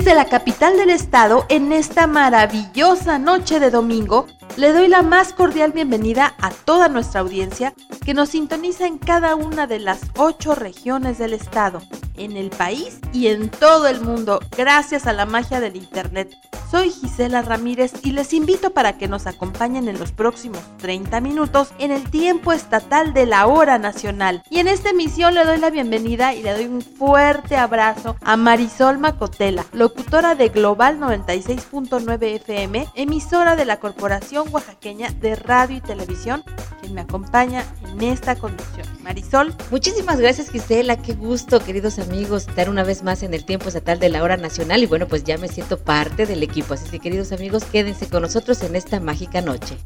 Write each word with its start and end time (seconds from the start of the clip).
Desde 0.00 0.14
la 0.14 0.24
capital 0.24 0.78
del 0.78 0.88
estado, 0.88 1.44
en 1.50 1.72
esta 1.72 2.06
maravillosa 2.06 3.18
noche 3.18 3.60
de 3.60 3.70
domingo, 3.70 4.26
le 4.56 4.72
doy 4.72 4.88
la 4.88 5.02
más 5.02 5.32
cordial 5.32 5.72
bienvenida 5.72 6.34
a 6.40 6.50
toda 6.50 6.88
nuestra 6.88 7.20
audiencia 7.20 7.74
que 8.04 8.14
nos 8.14 8.30
sintoniza 8.30 8.86
en 8.86 8.98
cada 8.98 9.34
una 9.34 9.66
de 9.66 9.78
las 9.78 10.00
ocho 10.16 10.54
regiones 10.54 11.18
del 11.18 11.34
estado, 11.34 11.82
en 12.16 12.36
el 12.36 12.50
país 12.50 12.98
y 13.12 13.28
en 13.28 13.48
todo 13.48 13.88
el 13.88 14.00
mundo, 14.00 14.40
gracias 14.56 15.06
a 15.06 15.12
la 15.12 15.26
magia 15.26 15.60
del 15.60 15.76
Internet. 15.76 16.36
Soy 16.70 16.90
Gisela 16.90 17.42
Ramírez 17.42 17.92
y 18.04 18.12
les 18.12 18.32
invito 18.32 18.70
para 18.70 18.96
que 18.96 19.08
nos 19.08 19.26
acompañen 19.26 19.88
en 19.88 19.98
los 19.98 20.12
próximos 20.12 20.60
30 20.78 21.20
minutos 21.20 21.72
en 21.80 21.90
el 21.90 22.08
tiempo 22.08 22.52
estatal 22.52 23.12
de 23.12 23.26
la 23.26 23.48
hora 23.48 23.78
nacional. 23.78 24.44
Y 24.50 24.60
en 24.60 24.68
esta 24.68 24.90
emisión 24.90 25.34
le 25.34 25.44
doy 25.44 25.58
la 25.58 25.70
bienvenida 25.70 26.32
y 26.32 26.44
le 26.44 26.52
doy 26.52 26.66
un 26.66 26.80
fuerte 26.80 27.56
abrazo 27.56 28.14
a 28.20 28.36
Marisol 28.36 28.98
Macotela, 28.98 29.66
locutora 29.72 30.36
de 30.36 30.50
Global 30.50 31.00
96.9 31.00 32.36
FM, 32.36 32.86
emisora 32.94 33.56
de 33.56 33.64
la 33.64 33.80
Corporación 33.80 34.39
Oaxaqueña 34.44 35.10
de 35.10 35.36
Radio 35.36 35.76
y 35.76 35.80
Televisión, 35.80 36.44
quien 36.80 36.94
me 36.94 37.02
acompaña 37.02 37.64
en 37.90 38.02
esta 38.02 38.36
conducción. 38.36 38.86
Marisol. 39.02 39.54
Muchísimas 39.70 40.20
gracias 40.20 40.50
Gisela, 40.50 40.96
qué 40.96 41.14
gusto 41.14 41.60
queridos 41.60 41.98
amigos 41.98 42.48
estar 42.48 42.68
una 42.68 42.84
vez 42.84 43.02
más 43.02 43.22
en 43.22 43.34
el 43.34 43.44
tiempo 43.44 43.68
estatal 43.68 43.98
de 43.98 44.08
la 44.08 44.22
hora 44.22 44.36
nacional 44.36 44.82
y 44.82 44.86
bueno 44.86 45.06
pues 45.08 45.24
ya 45.24 45.38
me 45.38 45.48
siento 45.48 45.78
parte 45.78 46.26
del 46.26 46.42
equipo, 46.42 46.74
así 46.74 46.88
que 46.90 46.98
queridos 47.00 47.32
amigos 47.32 47.64
quédense 47.64 48.08
con 48.08 48.22
nosotros 48.22 48.62
en 48.62 48.76
esta 48.76 49.00
mágica 49.00 49.40
noche. 49.40 49.76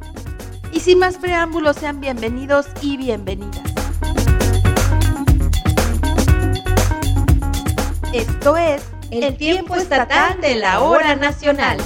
Y 0.72 0.80
sin 0.80 0.98
más 0.98 1.19
preámbulos 1.19 1.77
sean 1.77 2.00
bienvenidos 2.00 2.66
y 2.82 2.97
bienvenidas. 2.97 3.62
Esto 8.12 8.56
es 8.56 8.82
el, 9.10 9.36
tiempo 9.36 9.75
estatal 9.75 10.41
de 10.41 10.55
la 10.55 10.80
hora 10.80 11.16
nacional. 11.16 11.78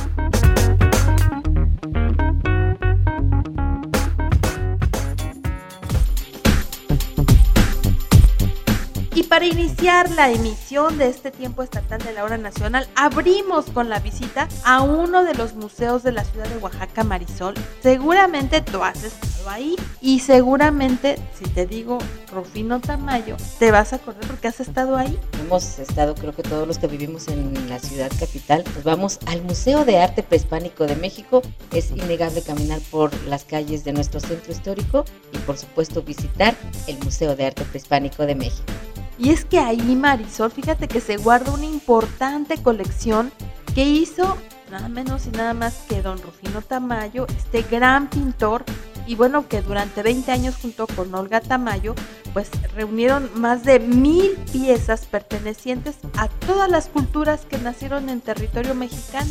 Para 9.39 9.47
iniciar 9.47 10.11
la 10.11 10.33
emisión 10.33 10.99
de 10.99 11.09
este 11.09 11.31
tiempo 11.31 11.63
estatal 11.63 12.03
de 12.03 12.13
la 12.13 12.25
hora 12.25 12.39
nacional, 12.39 12.89
abrimos 12.97 13.67
con 13.67 13.89
la 13.89 14.01
visita 14.01 14.49
a 14.65 14.83
uno 14.83 15.23
de 15.23 15.33
los 15.35 15.55
museos 15.55 16.03
de 16.03 16.11
la 16.11 16.25
ciudad 16.25 16.49
de 16.49 16.57
Oaxaca, 16.57 17.05
Marisol. 17.05 17.55
Seguramente 17.81 18.63
tú 18.63 18.83
has 18.83 19.05
estado 19.05 19.49
ahí 19.49 19.77
y 20.01 20.19
seguramente, 20.19 21.21
si 21.39 21.45
te 21.45 21.67
digo 21.67 21.99
Rufino 22.33 22.81
Tamayo, 22.81 23.37
te 23.61 23.71
vas 23.71 23.93
a 23.93 23.97
acordar 23.97 24.27
porque 24.27 24.49
has 24.49 24.59
estado 24.59 24.97
ahí. 24.97 25.17
Hemos 25.41 25.79
estado, 25.79 26.17
creo 26.17 26.35
que 26.35 26.43
todos 26.43 26.67
los 26.67 26.79
que 26.79 26.89
vivimos 26.89 27.29
en 27.29 27.71
la 27.71 27.79
ciudad 27.79 28.11
capital, 28.19 28.65
pues 28.65 28.83
vamos 28.83 29.21
al 29.27 29.43
Museo 29.43 29.85
de 29.85 30.01
Arte 30.01 30.25
Prehispánico 30.25 30.85
de 30.85 30.97
México. 30.97 31.43
Es 31.71 31.93
innegable 31.93 32.43
caminar 32.43 32.81
por 32.91 33.15
las 33.29 33.45
calles 33.45 33.85
de 33.85 33.93
nuestro 33.93 34.19
centro 34.19 34.51
histórico 34.51 35.05
y 35.33 35.39
por 35.39 35.57
supuesto 35.57 36.03
visitar 36.03 36.57
el 36.89 36.99
Museo 37.05 37.37
de 37.37 37.47
Arte 37.47 37.63
Prehispánico 37.63 38.27
de 38.27 38.35
México. 38.35 38.73
Y 39.19 39.31
es 39.31 39.45
que 39.45 39.59
ahí, 39.59 39.97
Marisol, 39.97 40.51
fíjate 40.51 40.87
que 40.87 41.01
se 41.01 41.17
guarda 41.17 41.53
una 41.53 41.67
importante 41.67 42.63
colección 42.63 43.33
que 43.75 43.85
hizo 43.85 44.37
nada 44.71 44.89
menos 44.89 45.27
y 45.27 45.31
nada 45.31 45.55
más 45.55 45.75
que 45.89 46.03
don 46.03 46.21
Rufino 46.21 46.63
Tamayo, 46.63 47.27
este 47.37 47.63
gran 47.63 48.09
pintor, 48.09 48.65
y 49.07 49.15
bueno, 49.15 49.49
que 49.49 49.63
durante 49.63 50.03
20 50.03 50.31
años 50.31 50.57
junto 50.61 50.87
con 50.87 51.15
Olga 51.15 51.41
Tamayo, 51.41 51.95
pues 52.35 52.51
reunieron 52.75 53.31
más 53.35 53.65
de 53.65 53.81
mil 53.81 54.33
piezas 54.53 55.07
pertenecientes 55.07 55.97
a 56.17 56.29
todas 56.29 56.71
las 56.71 56.89
culturas 56.89 57.47
que 57.49 57.57
nacieron 57.59 58.11
en 58.11 58.21
territorio 58.21 58.75
mexicano. 58.75 59.31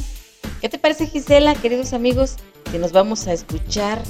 ¿Qué 0.62 0.70
te 0.70 0.80
parece, 0.80 1.06
Gisela, 1.06 1.54
queridos 1.54 1.94
amigos? 1.94 2.38
Que 2.72 2.80
nos 2.80 2.92
vamos 2.92 3.28
a 3.28 3.34
escuchar 3.34 4.02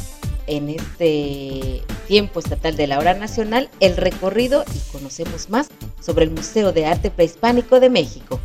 en 0.47 0.69
este 0.69 1.83
tiempo 2.07 2.39
estatal 2.39 2.75
de 2.75 2.87
la 2.87 2.99
hora 2.99 3.13
nacional 3.13 3.69
el 3.79 3.97
recorrido 3.97 4.63
y 4.73 4.91
conocemos 4.91 5.49
más 5.49 5.69
sobre 6.01 6.25
el 6.25 6.31
Museo 6.31 6.71
de 6.71 6.85
Arte 6.85 7.11
Prehispánico 7.11 7.79
de 7.79 7.89
México. 7.89 8.39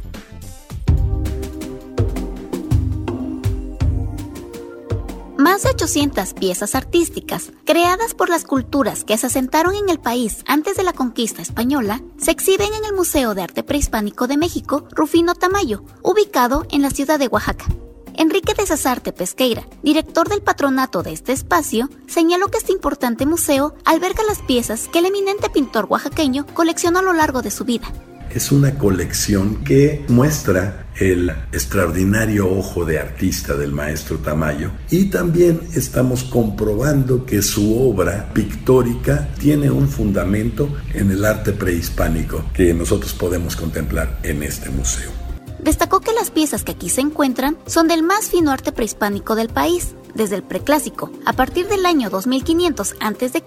Más 5.43 5.65
de 5.65 5.71
800 5.71 6.35
piezas 6.35 6.77
artísticas, 6.77 7.51
creadas 7.65 8.15
por 8.15 8.29
las 8.29 8.45
culturas 8.45 9.03
que 9.03 9.19
se 9.19 9.27
asentaron 9.27 9.75
en 9.75 9.89
el 9.89 9.99
país 9.99 10.45
antes 10.47 10.77
de 10.77 10.85
la 10.85 10.93
conquista 10.93 11.43
española, 11.43 12.01
se 12.17 12.31
exhiben 12.31 12.73
en 12.73 12.85
el 12.85 12.95
Museo 12.95 13.35
de 13.35 13.43
Arte 13.43 13.65
Prehispánico 13.65 14.29
de 14.29 14.37
México, 14.37 14.87
Rufino 14.93 15.35
Tamayo, 15.35 15.83
ubicado 16.03 16.65
en 16.71 16.83
la 16.83 16.91
ciudad 16.91 17.19
de 17.19 17.27
Oaxaca. 17.27 17.67
Enrique 18.17 18.55
de 18.55 18.67
Sazarte 18.67 19.13
Pesqueira, 19.13 19.67
director 19.83 20.29
del 20.29 20.43
patronato 20.43 21.03
de 21.03 21.13
este 21.13 21.33
espacio, 21.33 21.89
señaló 22.07 22.49
que 22.49 22.59
este 22.59 22.73
importante 22.73 23.27
museo 23.27 23.75
alberga 23.85 24.23
las 24.25 24.41
piezas 24.43 24.89
que 24.89 24.99
el 24.99 25.07
eminente 25.07 25.49
pintor 25.51 25.87
oaxaqueño 25.89 26.47
coleccionó 26.55 26.99
a 26.99 27.03
lo 27.03 27.13
largo 27.13 27.43
de 27.43 27.51
su 27.51 27.65
vida. 27.65 27.93
Es 28.31 28.51
una 28.51 28.79
colección 28.79 29.63
que 29.63 30.05
muestra 30.09 30.87
el 30.99 31.31
extraordinario 31.53 32.51
ojo 32.51 32.85
de 32.85 32.99
artista 32.99 33.55
del 33.57 33.73
maestro 33.73 34.19
Tamayo 34.19 34.71
y 34.91 35.07
también 35.07 35.61
estamos 35.75 36.25
comprobando 36.25 37.27
que 37.27 37.43
su 37.43 37.79
obra 37.79 38.31
pictórica 38.33 39.29
tiene 39.39 39.71
un 39.71 39.89
fundamento 39.89 40.69
en 40.95 41.11
el 41.11 41.25
arte 41.25 41.53
prehispánico 41.53 42.45
que 42.55 42.73
nosotros 42.73 43.13
podemos 43.13 43.57
contemplar 43.57 44.19
en 44.23 44.43
este 44.43 44.71
museo 44.71 45.22
destacó 45.63 46.01
que 46.01 46.13
las 46.13 46.31
piezas 46.31 46.65
que 46.65 46.73
aquí 46.73 46.89
se 46.89 47.01
encuentran 47.01 47.57
son 47.67 47.89
del 47.89 48.03
más 48.03 48.29
fino 48.29 48.51
arte 48.51 48.73
prehispánico 48.73 49.35
del 49.35 49.49
país, 49.49 49.95
desde 50.15 50.37
el 50.37 50.43
preclásico, 50.43 51.11
a 51.25 51.33
partir 51.33 51.69
del 51.69 51.87
año 51.87 52.11
2500 52.11 52.97
a.C., 53.01 53.43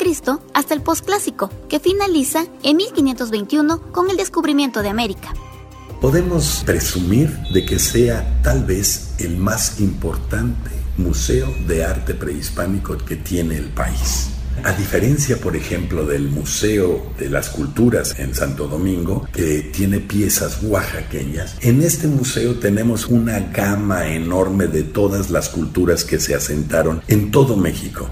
hasta 0.54 0.74
el 0.74 0.82
posclásico, 0.82 1.50
que 1.70 1.80
finaliza 1.80 2.46
en 2.64 2.78
1521 2.78 3.92
con 3.92 4.10
el 4.10 4.18
descubrimiento 4.18 4.82
de 4.82 4.90
América. 4.90 5.34
Podemos 6.02 6.64
presumir 6.66 7.30
de 7.54 7.66
que 7.66 7.80
sea 7.80 8.42
tal 8.42 8.64
vez 8.66 9.14
el 9.20 9.38
más 9.38 9.80
importante 9.80 10.72
museo 10.98 11.48
de 11.68 11.84
arte 11.84 12.14
prehispánico 12.14 12.98
que 12.98 13.16
tiene 13.16 13.58
el 13.58 13.70
país. 13.70 14.35
A 14.64 14.74
diferencia, 14.74 15.38
por 15.38 15.56
ejemplo, 15.56 16.06
del 16.06 16.30
Museo 16.30 17.12
de 17.20 17.30
las 17.30 17.50
Culturas 17.50 18.18
en 18.18 18.34
Santo 18.34 18.68
Domingo, 18.68 19.28
que 19.32 19.62
tiene 19.62 20.00
piezas 20.00 20.64
oaxaqueñas, 20.64 21.58
en 21.62 21.82
este 21.82 22.08
museo 22.08 22.56
tenemos 22.56 23.08
una 23.08 23.40
gama 23.40 24.08
enorme 24.08 24.68
de 24.68 24.84
todas 24.84 25.30
las 25.30 25.50
culturas 25.50 26.04
que 26.04 26.20
se 26.20 26.34
asentaron 26.34 27.02
en 27.08 27.32
todo 27.32 27.58
México. 27.58 28.10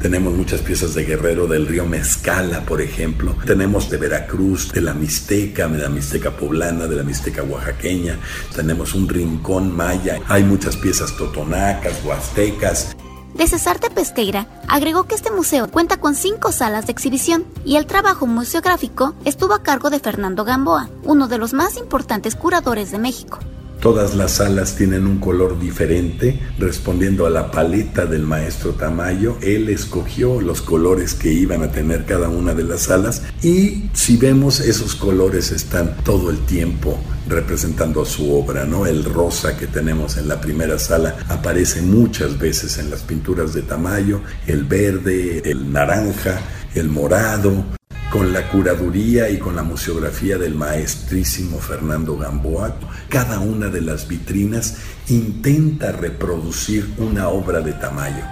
Tenemos 0.00 0.34
muchas 0.34 0.60
piezas 0.60 0.94
de 0.94 1.04
Guerrero 1.04 1.46
del 1.46 1.66
río 1.66 1.86
Mezcala, 1.86 2.64
por 2.64 2.80
ejemplo. 2.82 3.36
Tenemos 3.44 3.90
de 3.90 3.96
Veracruz, 3.96 4.72
de 4.72 4.82
la 4.82 4.94
Mixteca, 4.94 5.66
de 5.66 5.78
la 5.78 5.88
Mixteca 5.88 6.36
poblana, 6.36 6.86
de 6.86 6.96
la 6.96 7.02
Mixteca 7.02 7.42
oaxaqueña. 7.42 8.18
Tenemos 8.54 8.94
un 8.94 9.08
rincón 9.08 9.74
maya. 9.74 10.20
Hay 10.28 10.44
muchas 10.44 10.76
piezas 10.76 11.16
totonacas, 11.16 11.94
huastecas. 12.04 12.96
De 13.36 13.46
Cesarte 13.46 13.90
Pesqueira 13.90 14.46
agregó 14.66 15.04
que 15.04 15.14
este 15.14 15.30
museo 15.30 15.70
cuenta 15.70 15.98
con 15.98 16.14
cinco 16.14 16.52
salas 16.52 16.86
de 16.86 16.92
exhibición 16.92 17.44
y 17.66 17.76
el 17.76 17.84
trabajo 17.84 18.26
museográfico 18.26 19.12
estuvo 19.26 19.52
a 19.52 19.62
cargo 19.62 19.90
de 19.90 20.00
Fernando 20.00 20.42
Gamboa, 20.42 20.88
uno 21.04 21.28
de 21.28 21.36
los 21.36 21.52
más 21.52 21.76
importantes 21.76 22.34
curadores 22.34 22.90
de 22.92 22.98
México. 22.98 23.38
Todas 23.80 24.14
las 24.14 24.32
salas 24.32 24.74
tienen 24.74 25.06
un 25.06 25.18
color 25.18 25.60
diferente, 25.60 26.40
respondiendo 26.58 27.26
a 27.26 27.30
la 27.30 27.50
paleta 27.50 28.06
del 28.06 28.22
maestro 28.22 28.72
Tamayo. 28.72 29.36
Él 29.42 29.68
escogió 29.68 30.40
los 30.40 30.62
colores 30.62 31.14
que 31.14 31.32
iban 31.32 31.62
a 31.62 31.70
tener 31.70 32.04
cada 32.04 32.28
una 32.28 32.54
de 32.54 32.64
las 32.64 32.82
salas 32.82 33.22
y 33.42 33.90
si 33.92 34.16
vemos 34.16 34.60
esos 34.60 34.96
colores 34.96 35.52
están 35.52 35.96
todo 36.04 36.30
el 36.30 36.38
tiempo 36.46 36.98
representando 37.28 38.04
su 38.04 38.32
obra, 38.32 38.64
¿no? 38.64 38.86
El 38.86 39.04
rosa 39.04 39.56
que 39.56 39.66
tenemos 39.66 40.16
en 40.16 40.28
la 40.28 40.40
primera 40.40 40.78
sala 40.78 41.16
aparece 41.28 41.82
muchas 41.82 42.38
veces 42.38 42.78
en 42.78 42.90
las 42.90 43.02
pinturas 43.02 43.52
de 43.52 43.62
Tamayo, 43.62 44.20
el 44.46 44.64
verde, 44.64 45.42
el 45.44 45.72
naranja, 45.72 46.40
el 46.74 46.88
morado, 46.88 47.75
con 48.16 48.32
la 48.32 48.48
curaduría 48.48 49.28
y 49.28 49.38
con 49.38 49.56
la 49.56 49.62
museografía 49.62 50.38
del 50.38 50.54
maestrísimo 50.54 51.58
Fernando 51.58 52.16
Gamboa, 52.16 52.74
cada 53.10 53.40
una 53.40 53.68
de 53.68 53.82
las 53.82 54.08
vitrinas 54.08 54.78
intenta 55.08 55.92
reproducir 55.92 56.94
una 56.96 57.28
obra 57.28 57.60
de 57.60 57.74
Tamayo. 57.74 58.24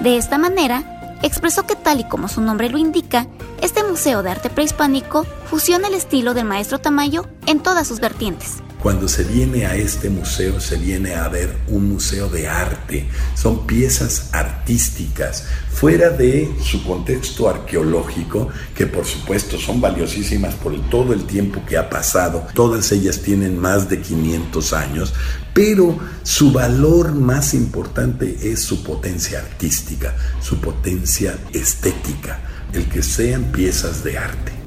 De 0.00 0.16
esta 0.16 0.38
manera, 0.38 1.18
expresó 1.22 1.66
que 1.66 1.76
tal 1.76 2.00
y 2.00 2.04
como 2.04 2.28
su 2.28 2.40
nombre 2.40 2.70
lo 2.70 2.78
indica, 2.78 3.26
este 3.60 3.84
Museo 3.84 4.22
de 4.22 4.30
Arte 4.30 4.48
Prehispánico 4.48 5.26
fusiona 5.44 5.88
el 5.88 5.94
estilo 5.94 6.32
del 6.32 6.46
maestro 6.46 6.78
Tamayo 6.78 7.28
en 7.44 7.60
todas 7.60 7.86
sus 7.86 8.00
vertientes. 8.00 8.62
Cuando 8.82 9.08
se 9.08 9.24
viene 9.24 9.66
a 9.66 9.76
este 9.76 10.08
museo, 10.08 10.58
se 10.58 10.76
viene 10.76 11.14
a 11.14 11.28
ver 11.28 11.54
un 11.68 11.90
museo 11.90 12.30
de 12.30 12.48
arte. 12.48 13.06
Son 13.34 13.66
piezas 13.66 14.30
artísticas, 14.32 15.44
fuera 15.70 16.08
de 16.08 16.50
su 16.62 16.82
contexto 16.82 17.50
arqueológico, 17.50 18.48
que 18.74 18.86
por 18.86 19.04
supuesto 19.04 19.58
son 19.58 19.82
valiosísimas 19.82 20.54
por 20.54 20.80
todo 20.88 21.12
el 21.12 21.24
tiempo 21.24 21.62
que 21.66 21.76
ha 21.76 21.90
pasado. 21.90 22.46
Todas 22.54 22.90
ellas 22.92 23.20
tienen 23.20 23.58
más 23.58 23.90
de 23.90 24.00
500 24.00 24.72
años, 24.72 25.12
pero 25.52 25.98
su 26.22 26.50
valor 26.50 27.14
más 27.14 27.52
importante 27.52 28.50
es 28.50 28.62
su 28.62 28.82
potencia 28.82 29.40
artística, 29.40 30.16
su 30.40 30.58
potencia 30.58 31.38
estética, 31.52 32.40
el 32.72 32.88
que 32.88 33.02
sean 33.02 33.44
piezas 33.52 34.02
de 34.02 34.16
arte. 34.16 34.59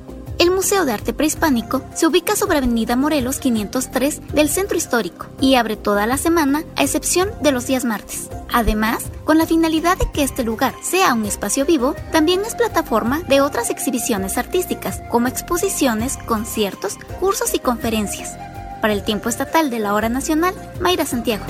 Museo 0.63 0.86
de 0.86 0.94
Arte 0.94 1.12
Prehispánico 1.12 1.83
se 1.94 2.07
ubica 2.07 2.38
sobre 2.38 2.60
Avenida 2.60 2.95
Morelos 2.95 3.39
503 3.39 4.33
del 4.33 4.48
Centro 4.48 4.77
Histórico 4.77 5.25
y 5.42 5.56
abre 5.56 5.75
toda 5.75 6.07
la 6.07 6.15
semana 6.15 6.63
a 6.77 6.83
excepción 6.83 7.30
de 7.42 7.51
los 7.51 7.68
días 7.68 7.83
martes. 7.83 8.30
Además, 8.54 9.04
con 9.25 9.38
la 9.38 9.45
finalidad 9.45 9.98
de 9.98 10.10
que 10.13 10.24
este 10.24 10.45
lugar 10.45 10.74
sea 10.81 11.13
un 11.15 11.25
espacio 11.25 11.65
vivo, 11.65 11.98
también 12.13 12.45
es 12.45 12.56
plataforma 12.56 13.19
de 13.27 13.42
otras 13.42 13.71
exhibiciones 13.71 14.38
artísticas, 14.38 15.01
como 15.12 15.27
exposiciones, 15.27 16.15
conciertos, 16.15 16.95
cursos 17.19 17.54
y 17.54 17.60
conferencias. 17.60 18.31
Para 18.80 18.94
el 18.94 19.04
tiempo 19.04 19.27
estatal 19.27 19.69
de 19.69 19.80
la 19.80 19.94
hora 19.94 20.07
nacional, 20.07 20.56
Mayra 20.80 21.06
Santiago. 21.06 21.44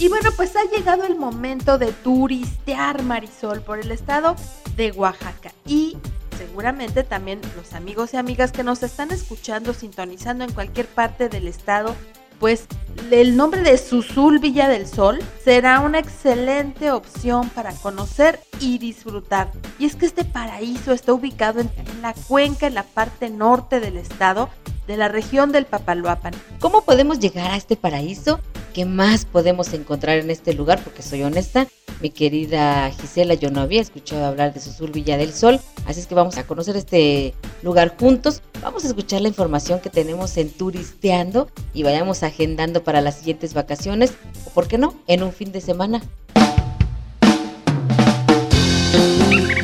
Y 0.00 0.08
bueno, 0.08 0.30
pues 0.34 0.56
ha 0.56 0.64
llegado 0.64 1.04
el 1.04 1.16
momento 1.16 1.76
de 1.76 1.92
turistear 1.92 3.02
Marisol 3.02 3.60
por 3.60 3.78
el 3.78 3.90
estado 3.90 4.34
de 4.74 4.92
Oaxaca. 4.92 5.52
Y 5.66 5.98
seguramente 6.38 7.04
también 7.04 7.42
los 7.54 7.74
amigos 7.74 8.14
y 8.14 8.16
amigas 8.16 8.50
que 8.50 8.64
nos 8.64 8.82
están 8.82 9.10
escuchando, 9.10 9.74
sintonizando 9.74 10.44
en 10.44 10.52
cualquier 10.52 10.86
parte 10.86 11.28
del 11.28 11.46
estado, 11.46 11.94
pues 12.38 12.66
el 13.10 13.36
nombre 13.36 13.60
de 13.60 13.76
Susul 13.76 14.38
Villa 14.38 14.68
del 14.68 14.86
Sol 14.86 15.18
será 15.44 15.80
una 15.80 15.98
excelente 15.98 16.92
opción 16.92 17.50
para 17.50 17.74
conocer 17.74 18.40
y 18.58 18.78
disfrutar. 18.78 19.52
Y 19.78 19.84
es 19.84 19.96
que 19.96 20.06
este 20.06 20.24
paraíso 20.24 20.94
está 20.94 21.12
ubicado 21.12 21.60
en, 21.60 21.70
la 22.00 22.14
cuenca, 22.14 22.66
en 22.66 22.74
la 22.74 22.84
parte 22.84 23.28
norte 23.28 23.80
del 23.80 23.98
estado, 23.98 24.48
de 24.86 24.96
la 24.96 25.08
región 25.08 25.52
del 25.52 25.66
Papaloapan. 25.66 26.32
¿Cómo 26.58 26.86
podemos 26.86 27.18
llegar 27.18 27.50
a 27.50 27.56
este 27.56 27.76
paraíso? 27.76 28.40
¿Qué 28.74 28.84
más 28.84 29.24
podemos 29.24 29.72
encontrar 29.72 30.18
en 30.18 30.30
este 30.30 30.54
lugar? 30.54 30.80
Porque 30.84 31.02
soy 31.02 31.24
honesta, 31.24 31.66
mi 32.00 32.10
querida 32.10 32.90
Gisela, 32.92 33.34
yo 33.34 33.50
no 33.50 33.60
había 33.60 33.80
escuchado 33.80 34.24
hablar 34.24 34.54
de 34.54 34.60
Susul 34.60 34.92
Villa 34.92 35.16
del 35.16 35.32
Sol, 35.32 35.60
así 35.86 35.98
es 35.98 36.06
que 36.06 36.14
vamos 36.14 36.38
a 36.38 36.46
conocer 36.46 36.76
este 36.76 37.34
lugar 37.62 37.96
juntos. 37.98 38.42
Vamos 38.62 38.84
a 38.84 38.88
escuchar 38.88 39.22
la 39.22 39.28
información 39.28 39.80
que 39.80 39.90
tenemos 39.90 40.36
en 40.36 40.50
Turisteando 40.50 41.48
y 41.74 41.82
vayamos 41.82 42.22
agendando 42.22 42.84
para 42.84 43.00
las 43.00 43.16
siguientes 43.18 43.54
vacaciones, 43.54 44.12
o 44.46 44.50
por 44.50 44.68
qué 44.68 44.78
no, 44.78 44.94
en 45.08 45.24
un 45.24 45.32
fin 45.32 45.50
de 45.50 45.60
semana. 45.60 46.00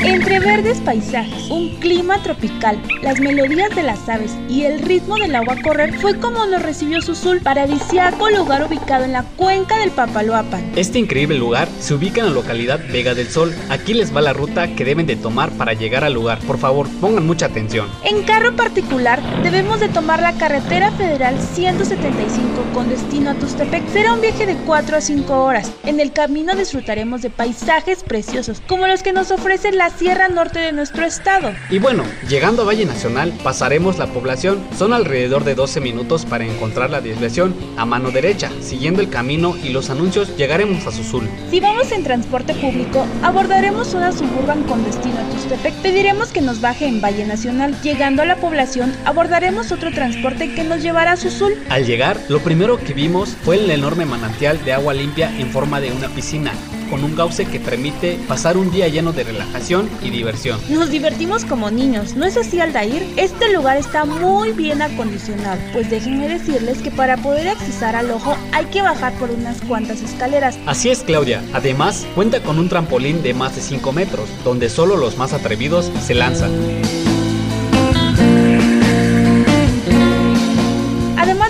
Entre 0.06 0.38
verdes 0.38 0.79
paisajes, 0.82 1.50
un 1.50 1.81
clima 1.81 2.23
tropical, 2.23 2.81
las 3.03 3.19
melodías 3.19 3.75
de 3.75 3.82
las 3.82 4.08
aves 4.08 4.37
y 4.49 4.62
el 4.62 4.79
ritmo 4.79 5.17
del 5.17 5.35
agua 5.35 5.56
correr 5.64 5.99
fue 5.99 6.17
como 6.20 6.47
nos 6.47 6.62
recibió 6.62 7.03
Susul, 7.03 7.41
paradisiaco 7.41 8.31
lugar 8.31 8.62
ubicado 8.62 9.05
en 9.05 9.11
la 9.11 9.25
cuenca 9.35 9.76
del 9.81 9.91
Papaloapan. 9.91 10.75
Este 10.76 11.00
increíble 11.00 11.37
lugar 11.37 11.67
se 11.81 11.94
ubica 11.94 12.20
en 12.20 12.29
la 12.29 12.35
localidad 12.35 12.79
Vega 12.93 13.14
del 13.14 13.29
Sol. 13.29 13.53
Aquí 13.69 13.94
les 13.94 14.14
va 14.14 14.20
la 14.20 14.32
ruta 14.32 14.76
que 14.76 14.85
deben 14.85 15.08
de 15.08 15.17
tomar 15.17 15.50
para 15.50 15.73
llegar 15.73 16.05
al 16.05 16.14
lugar. 16.14 16.38
Por 16.47 16.59
favor, 16.59 16.88
pongan 17.00 17.26
mucha 17.26 17.47
atención. 17.47 17.88
En 18.05 18.23
carro 18.23 18.55
particular 18.55 19.20
debemos 19.43 19.81
de 19.81 19.88
tomar 19.88 20.23
la 20.23 20.35
carretera 20.35 20.93
federal 20.93 21.37
175 21.41 22.62
con 22.73 22.88
destino 22.88 23.31
a 23.31 23.35
Tustepec. 23.35 23.88
Será 23.88 24.12
un 24.12 24.20
viaje 24.20 24.47
de 24.47 24.55
4 24.55 24.99
a 24.99 25.00
5 25.00 25.44
horas. 25.44 25.73
En 25.85 25.99
el 25.99 26.12
camino 26.12 26.55
disfrutaremos 26.55 27.23
de 27.23 27.31
paisajes 27.31 28.05
preciosos 28.05 28.62
como 28.69 28.87
los 28.87 29.02
que 29.02 29.12
nos 29.12 29.32
ofrece 29.32 29.73
la 29.73 29.96
Sierra 29.99 30.29
Norte 30.29 30.59
de 30.59 30.73
nuestro 30.73 31.05
estado. 31.05 31.55
Y 31.71 31.79
bueno, 31.79 32.05
llegando 32.29 32.63
a 32.63 32.65
Valle 32.67 32.85
Nacional, 32.85 33.33
pasaremos 33.43 33.99
la 33.99 34.07
población. 34.07 34.63
Son 34.77 34.93
alrededor 34.93 35.45
de 35.45 35.55
12 35.55 35.81
minutos 35.81 36.27
para 36.27 36.45
encontrar 36.45 36.91
la 36.91 37.01
desviación 37.01 37.55
a 37.77 37.87
mano 37.87 38.11
derecha. 38.11 38.51
Siguiendo 38.61 39.01
el 39.01 39.09
camino 39.09 39.57
y 39.57 39.71
los 39.71 39.89
anuncios, 39.89 40.37
llegaremos 40.37 40.87
a 40.87 40.93
Susul. 40.93 41.29
Si 41.51 41.61
vamos 41.61 41.91
en 41.93 42.05
transporte 42.05 42.55
público, 42.55 43.07
abordaremos 43.23 43.95
una 43.95 44.13
suburban 44.13 44.63
con 44.65 44.85
destino 44.85 45.17
a 45.19 45.31
Tustepec. 45.31 45.75
Pediremos 45.77 46.29
que 46.29 46.43
nos 46.43 46.61
baje 46.61 46.87
en 46.87 47.01
Valle 47.01 47.25
Nacional. 47.25 47.75
Llegando 47.83 48.23
a 48.23 48.27
la 48.27 48.37
población, 48.37 48.93
abordaremos 49.05 49.73
otro 49.73 49.91
transporte 49.93 50.55
que 50.55 50.65
nos 50.65 50.83
llevará 50.83 51.13
a 51.13 51.17
Susul. 51.17 51.55
Al 51.71 51.87
llegar, 51.87 52.19
lo 52.29 52.41
primero 52.41 52.79
que 52.79 52.93
vimos 52.93 53.37
fue 53.45 53.57
el 53.57 53.71
enorme 53.71 54.05
manantial 54.05 54.63
de 54.65 54.75
agua 54.75 54.93
limpia 54.93 55.31
en 55.39 55.51
forma 55.51 55.81
de 55.81 55.93
una 55.93 56.09
piscina 56.09 56.53
con 56.88 57.05
un 57.05 57.15
cauce 57.15 57.47
que 57.47 57.61
permite 57.61 58.19
pasar 58.29 58.56
un 58.56 58.71
día 58.71 58.88
lleno 58.88 59.12
de 59.12 59.25
relajación 59.25 59.88
y 60.03 60.11
diversión. 60.11 60.61
Nos 60.69 60.91
divertimos 60.91 61.44
como 61.44 61.71
niños, 61.71 62.17
¿no 62.17 62.25
es 62.25 62.37
así 62.37 62.61
Aldair? 62.61 63.06
Este 63.17 63.53
lugar 63.53 63.77
está 63.77 64.05
muy 64.05 64.53
bien 64.53 64.83
acondicionado, 64.83 65.61
pues 65.73 65.91
déjenme 65.91 66.29
decirles 66.29 66.79
que 66.79 66.91
para 66.91 67.17
poder 67.17 67.49
accesar 67.49 67.97
al 67.97 68.11
ojo 68.11 68.37
hay 68.53 68.67
que 68.67 68.83
bajar 68.83 69.12
por 69.15 69.31
unas 69.31 69.61
cuantas 69.62 70.03
escaleras. 70.03 70.59
Así 70.67 70.91
es 70.91 71.00
Claudia, 71.00 71.43
además 71.53 72.06
cuenta 72.15 72.41
con 72.43 72.59
un 72.59 72.69
trampolín 72.69 73.23
de 73.23 73.35
más 73.35 73.56
de 73.56 73.62
5 73.62 73.93
metros, 73.93 74.29
donde 74.44 74.69
solo 74.69 74.97
los 74.97 75.17
más 75.17 75.33
atrevidos 75.33 75.91
se 76.05 76.15
lanzan. 76.15 76.86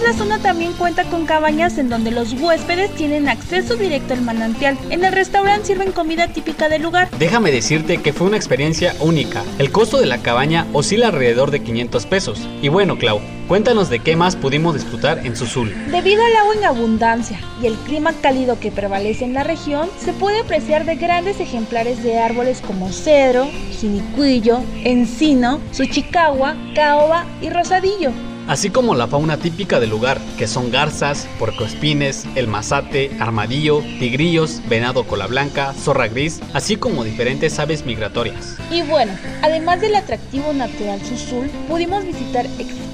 La 0.07 0.13
zona 0.13 0.39
también 0.39 0.73
cuenta 0.75 1.03
con 1.05 1.27
cabañas 1.27 1.79
en 1.79 1.89
donde 1.89 2.13
los 2.13 2.33
huéspedes 2.35 2.95
tienen 2.95 3.29
acceso 3.29 3.75
directo 3.75 4.15
al 4.15 4.23
manantial. 4.23 4.79
En 4.89 5.05
el 5.05 5.13
restaurante 5.13 5.67
sirven 5.67 5.91
comida 5.91 6.29
típica 6.29 6.69
del 6.69 6.83
lugar. 6.83 7.09
Déjame 7.19 7.51
decirte 7.51 8.01
que 8.01 8.13
fue 8.13 8.29
una 8.29 8.37
experiencia 8.37 8.95
única. 9.01 9.43
El 9.59 9.73
costo 9.73 9.99
de 9.99 10.07
la 10.07 10.19
cabaña 10.19 10.65
oscila 10.73 11.09
alrededor 11.09 11.51
de 11.51 11.61
500 11.61 12.07
pesos. 12.07 12.49
Y 12.63 12.69
bueno, 12.69 12.99
Clau, 12.99 13.21
cuéntanos 13.49 13.91
de 13.91 13.99
qué 13.99 14.15
más 14.15 14.37
pudimos 14.37 14.75
disfrutar 14.75 15.27
en 15.27 15.35
Susul. 15.35 15.75
Debido 15.91 16.25
al 16.25 16.37
agua 16.37 16.55
en 16.55 16.65
abundancia 16.65 17.41
y 17.61 17.67
el 17.67 17.75
clima 17.75 18.13
cálido 18.23 18.61
que 18.61 18.71
prevalece 18.71 19.25
en 19.25 19.35
la 19.35 19.43
región, 19.43 19.91
se 19.99 20.13
puede 20.13 20.39
apreciar 20.39 20.85
de 20.85 20.95
grandes 20.95 21.41
ejemplares 21.41 22.05
de 22.05 22.21
árboles 22.21 22.63
como 22.65 22.93
cedro, 22.93 23.49
jinicuillo, 23.81 24.61
encino, 24.85 25.59
suchicagua, 25.73 26.55
caoba 26.77 27.27
y 27.43 27.51
rosadillo 27.51 28.13
así 28.47 28.71
como 28.71 28.95
la 28.95 29.07
fauna 29.07 29.37
típica 29.37 29.81
del 29.81 29.91
lugar, 29.91 30.21
que 30.39 30.47
son 30.47 30.71
garzas, 30.71 31.29
puercoespines, 31.39 32.25
el 32.35 32.49
mazate, 32.49 33.11
armadillo, 33.21 33.81
tigrillos, 33.99 34.63
venado 34.69 35.05
cola 35.05 35.27
blanca, 35.27 35.73
zorra 35.75 36.09
gris, 36.09 36.41
así 36.53 36.77
como 36.77 37.05
diferentes 37.05 37.59
aves 37.59 37.85
migratorias. 37.85 38.57
Y 38.71 38.83
bueno, 38.83 39.13
además 39.43 39.81
del 39.81 39.97
atractivo 39.97 40.53
natural 40.53 41.01
Susul, 41.05 41.49
pudimos 41.69 42.05
visitar 42.05 42.47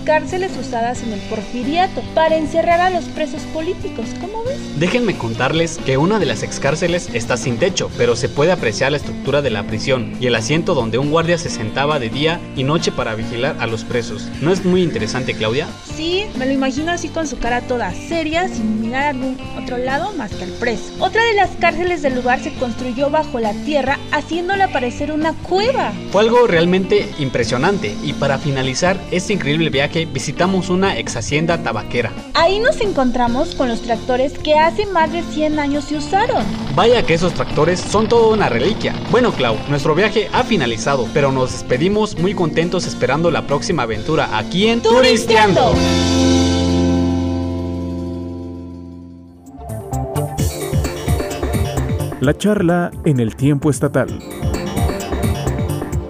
cárceles 0.04 0.56
usadas 0.56 1.02
en 1.02 1.12
el 1.12 1.20
porfiriato 1.20 2.02
para 2.14 2.36
encerrar 2.36 2.80
a 2.80 2.90
los 2.90 3.04
presos 3.06 3.42
políticos, 3.52 4.06
¿cómo 4.20 4.42
ves? 4.44 4.58
Déjenme 4.78 5.16
contarles 5.16 5.78
que 5.78 5.96
una 5.96 6.18
de 6.18 6.26
las 6.26 6.42
excárceles 6.42 7.08
está 7.12 7.36
sin 7.36 7.58
techo, 7.58 7.90
pero 7.96 8.16
se 8.16 8.28
puede 8.28 8.52
apreciar 8.52 8.92
la 8.92 8.98
estructura 8.98 9.42
de 9.42 9.50
la 9.50 9.66
prisión 9.66 10.16
y 10.20 10.26
el 10.26 10.34
asiento 10.34 10.74
donde 10.74 10.98
un 10.98 11.10
guardia 11.10 11.38
se 11.38 11.50
sentaba 11.50 11.98
de 11.98 12.08
día 12.08 12.40
y 12.56 12.64
noche 12.64 12.92
para 12.92 13.14
vigilar 13.14 13.56
a 13.60 13.66
los 13.66 13.84
presos. 13.84 14.28
¿No 14.40 14.52
es 14.52 14.64
muy 14.64 14.82
interesante, 14.82 15.34
Claudia? 15.34 15.66
Sí, 15.96 16.26
me 16.36 16.46
lo 16.46 16.52
imagino 16.52 16.92
así 16.92 17.08
con 17.08 17.26
su 17.26 17.38
cara 17.38 17.60
toda 17.62 17.92
seria, 17.92 18.48
sin 18.48 18.80
mirar 18.80 19.04
a 19.04 19.10
algún 19.10 19.36
otro 19.62 19.78
lado 19.78 20.12
más 20.16 20.32
que 20.32 20.44
al 20.44 20.50
preso. 20.52 20.92
Otra 20.98 21.24
de 21.24 21.34
las 21.34 21.50
cárceles 21.60 22.02
del 22.02 22.14
lugar 22.14 22.40
se 22.42 22.52
construyó 22.54 23.10
bajo 23.10 23.38
la 23.38 23.52
tierra, 23.64 23.98
haciéndola 24.10 24.68
parecer 24.68 25.12
una 25.12 25.32
cueva. 25.34 25.92
Fue 26.10 26.22
algo 26.22 26.46
realmente 26.46 27.08
impresionante 27.18 27.94
y 28.02 28.12
para 28.14 28.38
finalizar 28.38 28.98
este 29.10 29.32
increíble 29.32 29.70
viaje 29.70 29.91
visitamos 30.12 30.70
una 30.70 30.98
ex 30.98 31.16
hacienda 31.16 31.62
tabaquera. 31.62 32.12
Ahí 32.34 32.58
nos 32.58 32.80
encontramos 32.80 33.54
con 33.54 33.68
los 33.68 33.82
tractores 33.82 34.38
que 34.38 34.54
hace 34.54 34.86
más 34.86 35.12
de 35.12 35.22
100 35.22 35.58
años 35.58 35.84
se 35.84 35.96
usaron. 35.96 36.44
Vaya 36.74 37.04
que 37.04 37.14
esos 37.14 37.34
tractores 37.34 37.80
son 37.80 38.08
toda 38.08 38.34
una 38.34 38.48
reliquia. 38.48 38.94
Bueno, 39.10 39.32
Clau, 39.32 39.56
nuestro 39.68 39.94
viaje 39.94 40.28
ha 40.32 40.42
finalizado, 40.42 41.06
pero 41.12 41.30
nos 41.30 41.52
despedimos 41.52 42.18
muy 42.18 42.34
contentos 42.34 42.86
esperando 42.86 43.30
la 43.30 43.46
próxima 43.46 43.82
aventura 43.82 44.36
aquí 44.36 44.68
en 44.68 44.80
Turisteando. 44.80 45.74
La 52.20 52.38
charla 52.38 52.92
en 53.04 53.18
el 53.18 53.34
tiempo 53.34 53.68
estatal. 53.68 54.20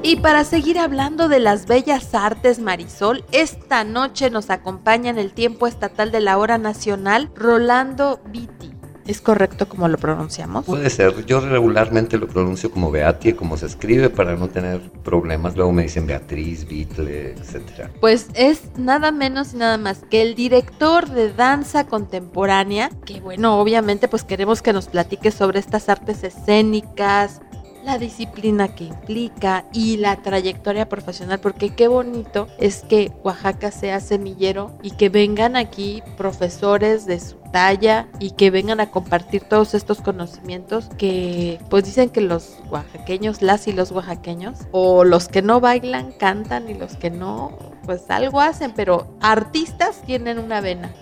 Y 0.05 0.17
para 0.17 0.43
seguir 0.43 0.81
hablando 0.81 1.29
de 1.29 1.39
las 1.39 1.67
bellas 1.67 2.13
artes, 2.13 2.59
Marisol, 2.59 3.25
esta 3.31 3.85
noche 3.85 4.31
nos 4.31 4.51
acompaña 4.51 5.11
en 5.11 5.19
el 5.19 5.33
tiempo 5.33 5.69
estatal 5.69 6.11
de 6.11 6.21
la 6.21 6.39
hora 6.39 6.59
nacional 6.59 7.31
Rolando 7.37 8.21
Vitti. 8.27 8.73
¿Es 9.07 9.21
correcto 9.21 9.69
como 9.69 9.87
lo 9.87 9.99
pronunciamos? 9.99 10.65
Puede 10.65 10.91
ser. 10.91 11.25
Yo 11.25 11.41
regularmente 11.41 12.19
lo 12.19 12.27
pronuncio 12.27 12.71
como 12.71 12.91
Beatie, 12.91 13.37
como 13.37 13.57
se 13.57 13.67
escribe, 13.67 14.11
para 14.11 14.37
no 14.37 14.49
tener 14.49 14.81
problemas. 15.05 15.57
Luego 15.57 15.73
me 15.73 15.83
dicen 15.83 16.07
Beatriz, 16.07 16.67
Beatle, 16.69 17.33
etc. 17.33 17.89
Pues 18.01 18.29
es 18.35 18.77
nada 18.77 19.13
menos 19.13 19.55
y 19.55 19.57
nada 19.57 19.79
más 19.79 20.05
que 20.11 20.23
el 20.23 20.35
director 20.35 21.09
de 21.09 21.33
danza 21.33 21.87
contemporánea, 21.87 22.91
que 23.05 23.21
bueno, 23.21 23.61
obviamente 23.61 24.09
pues 24.09 24.25
queremos 24.25 24.63
que 24.63 24.73
nos 24.73 24.87
platique 24.87 25.31
sobre 25.31 25.59
estas 25.59 25.89
artes 25.89 26.23
escénicas, 26.25 27.41
la 27.85 27.99
disciplina 27.99 28.69
que 28.69 28.85
implica 28.85 29.65
y 29.73 29.97
la 29.97 30.23
trayectoria 30.23 30.89
profesional, 30.89 31.41
porque 31.41 31.71
qué 31.71 31.89
bonito 31.89 32.49
es 32.59 32.83
que 32.83 33.12
Oaxaca 33.23 33.71
sea 33.71 34.01
semillero 34.01 34.73
y 34.83 34.93
que 34.93 35.09
vengan 35.09 35.57
aquí 35.57 36.03
profesores 36.17 37.07
de 37.07 37.21
su 37.21 37.37
talla 37.53 38.09
y 38.19 38.33
que 38.33 38.51
vengan 38.51 38.81
a 38.81 38.91
compartir 38.91 39.43
todos 39.43 39.75
estos 39.75 40.01
conocimientos 40.01 40.89
que 40.97 41.61
pues 41.69 41.85
dicen 41.85 42.09
que 42.09 42.23
los 42.23 42.59
oaxaqueños, 42.71 43.43
las 43.43 43.69
y 43.69 43.73
los 43.73 43.93
oaxaqueños, 43.93 44.59
o 44.73 45.05
los 45.05 45.29
que 45.29 45.43
no 45.43 45.61
bailan, 45.61 46.12
cantan 46.12 46.69
y 46.69 46.75
los 46.75 46.97
que 46.97 47.11
no, 47.11 47.57
pues 47.85 48.11
algo 48.11 48.41
hacen, 48.41 48.73
pero 48.75 49.17
artistas 49.21 50.01
tienen 50.03 50.39
una 50.39 50.61
vena. 50.61 50.93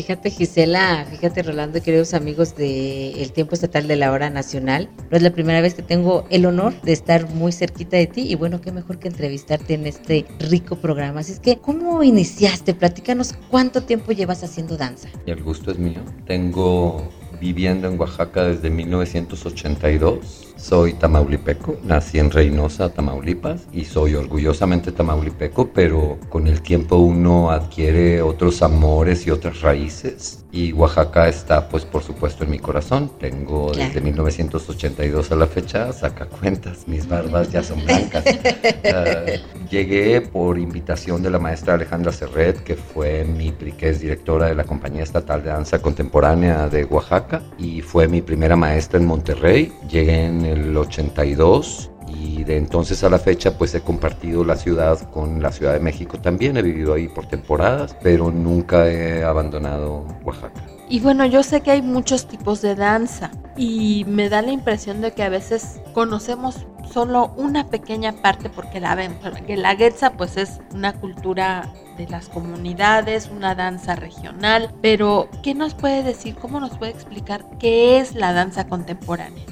Fíjate 0.00 0.30
Gisela, 0.30 1.04
fíjate 1.10 1.42
Rolando, 1.42 1.82
queridos 1.82 2.14
amigos 2.14 2.56
de 2.56 3.22
El 3.22 3.32
Tiempo 3.32 3.52
Estatal 3.52 3.86
de 3.86 3.96
la 3.96 4.10
Hora 4.12 4.30
Nacional. 4.30 4.88
No 5.10 5.18
es 5.18 5.22
la 5.22 5.30
primera 5.30 5.60
vez 5.60 5.74
que 5.74 5.82
tengo 5.82 6.24
el 6.30 6.46
honor 6.46 6.72
de 6.80 6.92
estar 6.92 7.28
muy 7.34 7.52
cerquita 7.52 7.98
de 7.98 8.06
ti 8.06 8.22
y 8.22 8.34
bueno, 8.34 8.62
qué 8.62 8.72
mejor 8.72 8.98
que 8.98 9.08
entrevistarte 9.08 9.74
en 9.74 9.86
este 9.86 10.24
rico 10.38 10.76
programa. 10.76 11.20
Así 11.20 11.32
es 11.32 11.38
que, 11.38 11.58
¿cómo 11.58 12.02
iniciaste? 12.02 12.72
Platícanos 12.72 13.34
cuánto 13.50 13.82
tiempo 13.82 14.12
llevas 14.12 14.42
haciendo 14.42 14.78
danza. 14.78 15.10
El 15.26 15.42
gusto 15.42 15.70
es 15.70 15.78
mío. 15.78 16.00
Tengo 16.26 17.06
viviendo 17.40 17.88
en 17.88 17.98
Oaxaca 17.98 18.44
desde 18.44 18.70
1982 18.70 20.50
soy 20.60 20.92
tamaulipeco, 20.92 21.78
nací 21.84 22.18
en 22.18 22.30
Reynosa, 22.30 22.90
Tamaulipas, 22.90 23.62
y 23.72 23.86
soy 23.86 24.14
orgullosamente 24.14 24.92
tamaulipeco, 24.92 25.70
pero 25.72 26.18
con 26.28 26.46
el 26.46 26.60
tiempo 26.60 26.96
uno 26.96 27.50
adquiere 27.50 28.20
otros 28.20 28.60
amores 28.60 29.26
y 29.26 29.30
otras 29.30 29.62
raíces. 29.62 30.44
Y 30.52 30.72
Oaxaca 30.72 31.28
está, 31.28 31.68
pues, 31.68 31.84
por 31.84 32.02
supuesto, 32.02 32.44
en 32.44 32.50
mi 32.50 32.58
corazón. 32.58 33.10
Tengo 33.20 33.70
desde 33.72 34.00
1982 34.00 35.30
a 35.30 35.36
la 35.36 35.46
fecha, 35.46 35.92
saca 35.92 36.26
cuentas, 36.26 36.88
mis 36.88 37.08
barbas 37.08 37.50
ya 37.52 37.62
son 37.62 37.84
blancas. 37.84 38.24
uh, 38.26 39.68
llegué 39.70 40.20
por 40.20 40.58
invitación 40.58 41.22
de 41.22 41.30
la 41.30 41.38
maestra 41.38 41.74
Alejandra 41.74 42.12
Serret, 42.12 42.62
que 42.64 42.74
fue 42.74 43.24
mi, 43.24 43.52
que 43.52 43.90
es 43.90 44.00
directora 44.00 44.46
de 44.46 44.56
la 44.56 44.64
Compañía 44.64 45.04
Estatal 45.04 45.42
de 45.42 45.50
Danza 45.50 45.80
Contemporánea 45.80 46.68
de 46.68 46.84
Oaxaca, 46.84 47.29
y 47.58 47.80
fue 47.80 48.08
mi 48.08 48.22
primera 48.22 48.56
maestra 48.56 48.98
en 48.98 49.06
Monterrey. 49.06 49.72
Llegué 49.88 50.24
en 50.24 50.44
el 50.44 50.76
82 50.76 51.90
y 52.08 52.44
de 52.44 52.56
entonces 52.56 53.04
a 53.04 53.10
la 53.10 53.18
fecha 53.18 53.56
pues 53.56 53.74
he 53.74 53.80
compartido 53.80 54.44
la 54.44 54.56
ciudad 54.56 55.10
con 55.10 55.40
la 55.42 55.52
Ciudad 55.52 55.74
de 55.74 55.80
México 55.80 56.18
también, 56.20 56.56
he 56.56 56.62
vivido 56.62 56.94
ahí 56.94 57.08
por 57.08 57.26
temporadas, 57.26 57.96
pero 58.02 58.30
nunca 58.30 58.90
he 58.90 59.22
abandonado 59.22 60.06
Oaxaca. 60.24 60.79
Y 60.90 60.98
bueno, 60.98 61.24
yo 61.24 61.44
sé 61.44 61.60
que 61.60 61.70
hay 61.70 61.82
muchos 61.82 62.26
tipos 62.26 62.62
de 62.62 62.74
danza 62.74 63.30
y 63.56 64.04
me 64.08 64.28
da 64.28 64.42
la 64.42 64.50
impresión 64.50 65.00
de 65.00 65.12
que 65.12 65.22
a 65.22 65.28
veces 65.28 65.80
conocemos 65.94 66.66
solo 66.92 67.32
una 67.36 67.68
pequeña 67.68 68.10
parte 68.20 68.50
porque 68.50 68.80
la 68.80 68.96
ven, 68.96 69.16
que 69.46 69.56
la 69.56 69.76
guetza 69.76 70.14
pues 70.14 70.36
es 70.36 70.58
una 70.74 70.92
cultura 70.94 71.72
de 71.96 72.08
las 72.08 72.28
comunidades, 72.28 73.30
una 73.32 73.54
danza 73.54 73.94
regional, 73.94 74.74
pero 74.82 75.28
¿qué 75.44 75.54
nos 75.54 75.74
puede 75.74 76.02
decir, 76.02 76.34
cómo 76.34 76.58
nos 76.58 76.76
puede 76.76 76.90
explicar 76.90 77.44
qué 77.60 78.00
es 78.00 78.16
la 78.16 78.32
danza 78.32 78.66
contemporánea? 78.66 79.44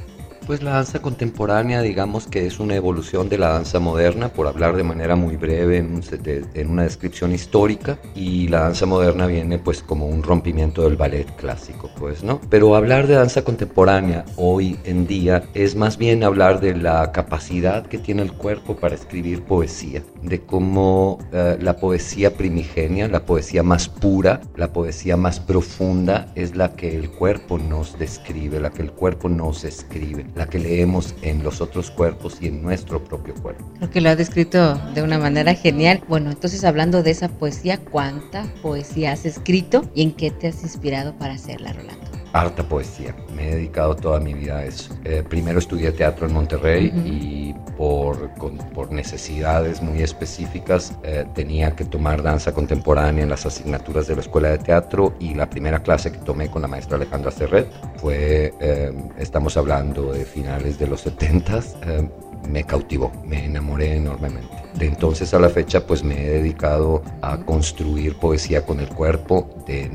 Pues 0.49 0.63
la 0.63 0.71
danza 0.71 1.03
contemporánea, 1.03 1.83
digamos 1.83 2.27
que 2.27 2.47
es 2.47 2.59
una 2.59 2.75
evolución 2.75 3.29
de 3.29 3.37
la 3.37 3.51
danza 3.51 3.81
moderna, 3.81 4.31
por 4.31 4.47
hablar 4.47 4.77
de 4.77 4.83
manera 4.83 5.15
muy 5.15 5.37
breve 5.37 5.77
en, 5.77 6.71
una 6.71 6.85
descripción 6.85 7.35
histórica, 7.35 7.99
y 8.15 8.49
la 8.49 8.61
danza 8.61 8.87
moderna 8.87 9.27
viene 9.27 9.59
pues 9.59 9.83
como 9.83 10.07
un 10.07 10.23
rompimiento 10.23 10.85
del 10.85 10.97
ballet 10.97 11.27
clásico, 11.37 11.91
pues, 11.99 12.25
¿no? 12.25 12.41
Pero 12.49 12.75
hablar 12.77 13.07
de 13.07 13.17
danza 13.17 13.45
contemporánea 13.45 14.25
hoy 14.37 14.79
en 14.85 15.07
día 15.07 15.45
es 15.53 15.77
más 15.77 15.99
bien 15.99 16.25
hablar 16.25 16.61
de 16.61 16.75
la 16.75 17.13
capacidad 17.13 17.87
que 17.87 17.99
tiene 17.99 18.23
el 18.23 18.33
cuerpo 18.33 18.75
para 18.75 18.95
escribir 18.95 19.43
poesía, 19.43 20.03
de 20.23 20.41
cómo 20.41 21.19
uh, 21.31 21.63
la 21.63 21.77
poesía 21.77 22.39
primigenia, 22.39 23.07
la 23.09 23.27
poesía 23.27 23.63
más 23.63 23.91
pura, 23.91 24.41
la 24.57 24.73
poesía 24.73 25.19
más 25.19 25.41
profunda 25.41 26.33
es 26.35 26.57
la 26.57 26.73
que 26.75 26.97
el 26.97 27.11
cuerpo 27.11 27.59
nos 27.59 27.99
describe, 27.99 28.61
la 28.61 28.71
que 28.71 28.81
el 28.81 28.93
cuerpo 28.93 29.29
nos 29.29 29.65
escribe 29.65 30.25
la 30.39 30.47
que 30.47 30.59
leemos 30.59 31.15
en 31.23 31.43
los 31.43 31.61
otros 31.61 31.91
cuerpos 31.91 32.39
y 32.41 32.47
en 32.47 32.63
nuestro 32.63 33.05
propio 33.05 33.35
cuerpo. 33.35 33.65
Creo 33.77 33.91
que 33.91 34.01
lo 34.01 34.09
ha 34.09 34.17
descrito 34.17 34.77
de 34.95 35.03
una 35.03 35.19
manera 35.19 35.55
genial. 35.55 36.01
Bueno, 36.09 36.31
entonces 36.31 36.65
hablando 36.65 37.03
de 37.03 37.11
esa 37.11 37.29
poesía, 37.29 37.79
¿cuánta 37.79 38.45
poesía 38.63 39.13
has 39.13 39.27
escrito 39.27 39.83
y 39.95 40.03
en 40.03 40.13
qué 40.13 40.31
te 40.31 40.47
has 40.47 40.63
inspirado 40.63 41.15
para 41.19 41.35
hacerla, 41.35 41.73
Rolando? 41.73 42.18
Harta 42.33 42.63
poesía. 42.63 43.15
Me 43.35 43.49
he 43.49 43.55
dedicado 43.57 43.97
toda 43.97 44.21
mi 44.21 44.35
vida 44.35 44.59
a 44.59 44.65
eso. 44.65 44.95
Eh, 45.05 45.25
primero 45.29 45.59
estudié 45.59 45.93
teatro 45.93 46.27
en 46.27 46.33
Monterrey 46.33 46.89
uh 46.89 46.99
-huh. 46.99 47.07
y 47.07 47.55
por, 47.77 48.35
con, 48.35 48.59
por, 48.59 48.91
necesidades 48.91 49.81
muy 49.81 50.03
específicas 50.03 50.99
eh, 51.05 51.25
tenía 51.35 51.77
que 51.77 51.85
tomar 51.85 52.23
danza 52.23 52.53
contemporánea 52.53 53.23
en 53.23 53.31
las 53.31 53.47
asignaturas 53.47 54.09
de 54.09 54.17
la 54.17 54.21
escuela 54.23 54.49
de 54.49 54.59
teatro 54.59 55.15
y 55.21 55.35
la 55.35 55.49
primera 55.49 55.81
clase 55.83 56.11
que 56.11 56.19
tomé 56.19 56.51
con 56.51 56.63
la 56.63 56.69
maestra 56.69 56.97
Alejandra 56.97 57.31
Serret 57.31 57.69
fue, 57.97 58.53
eh, 58.61 58.93
estamos 59.19 59.57
hablando 59.57 60.13
de 60.13 60.25
finales 60.25 60.79
de 60.79 60.87
los 60.89 61.03
70 61.03 61.59
eh, 61.87 62.09
me 62.49 62.65
cautivó, 62.65 63.13
me 63.25 63.45
enamoré 63.45 63.97
enormemente. 63.97 64.69
De 64.75 64.87
entonces 64.87 65.35
a 65.35 65.41
la 65.41 65.49
fecha 65.49 65.87
pues 65.87 66.05
me 66.05 66.25
he 66.25 66.31
dedicado 66.31 67.03
a 67.21 67.39
construir 67.39 68.15
poesía 68.17 68.65
con 68.65 68.79
el 68.81 68.89
cuerpo, 68.89 69.49
de, 69.67 69.91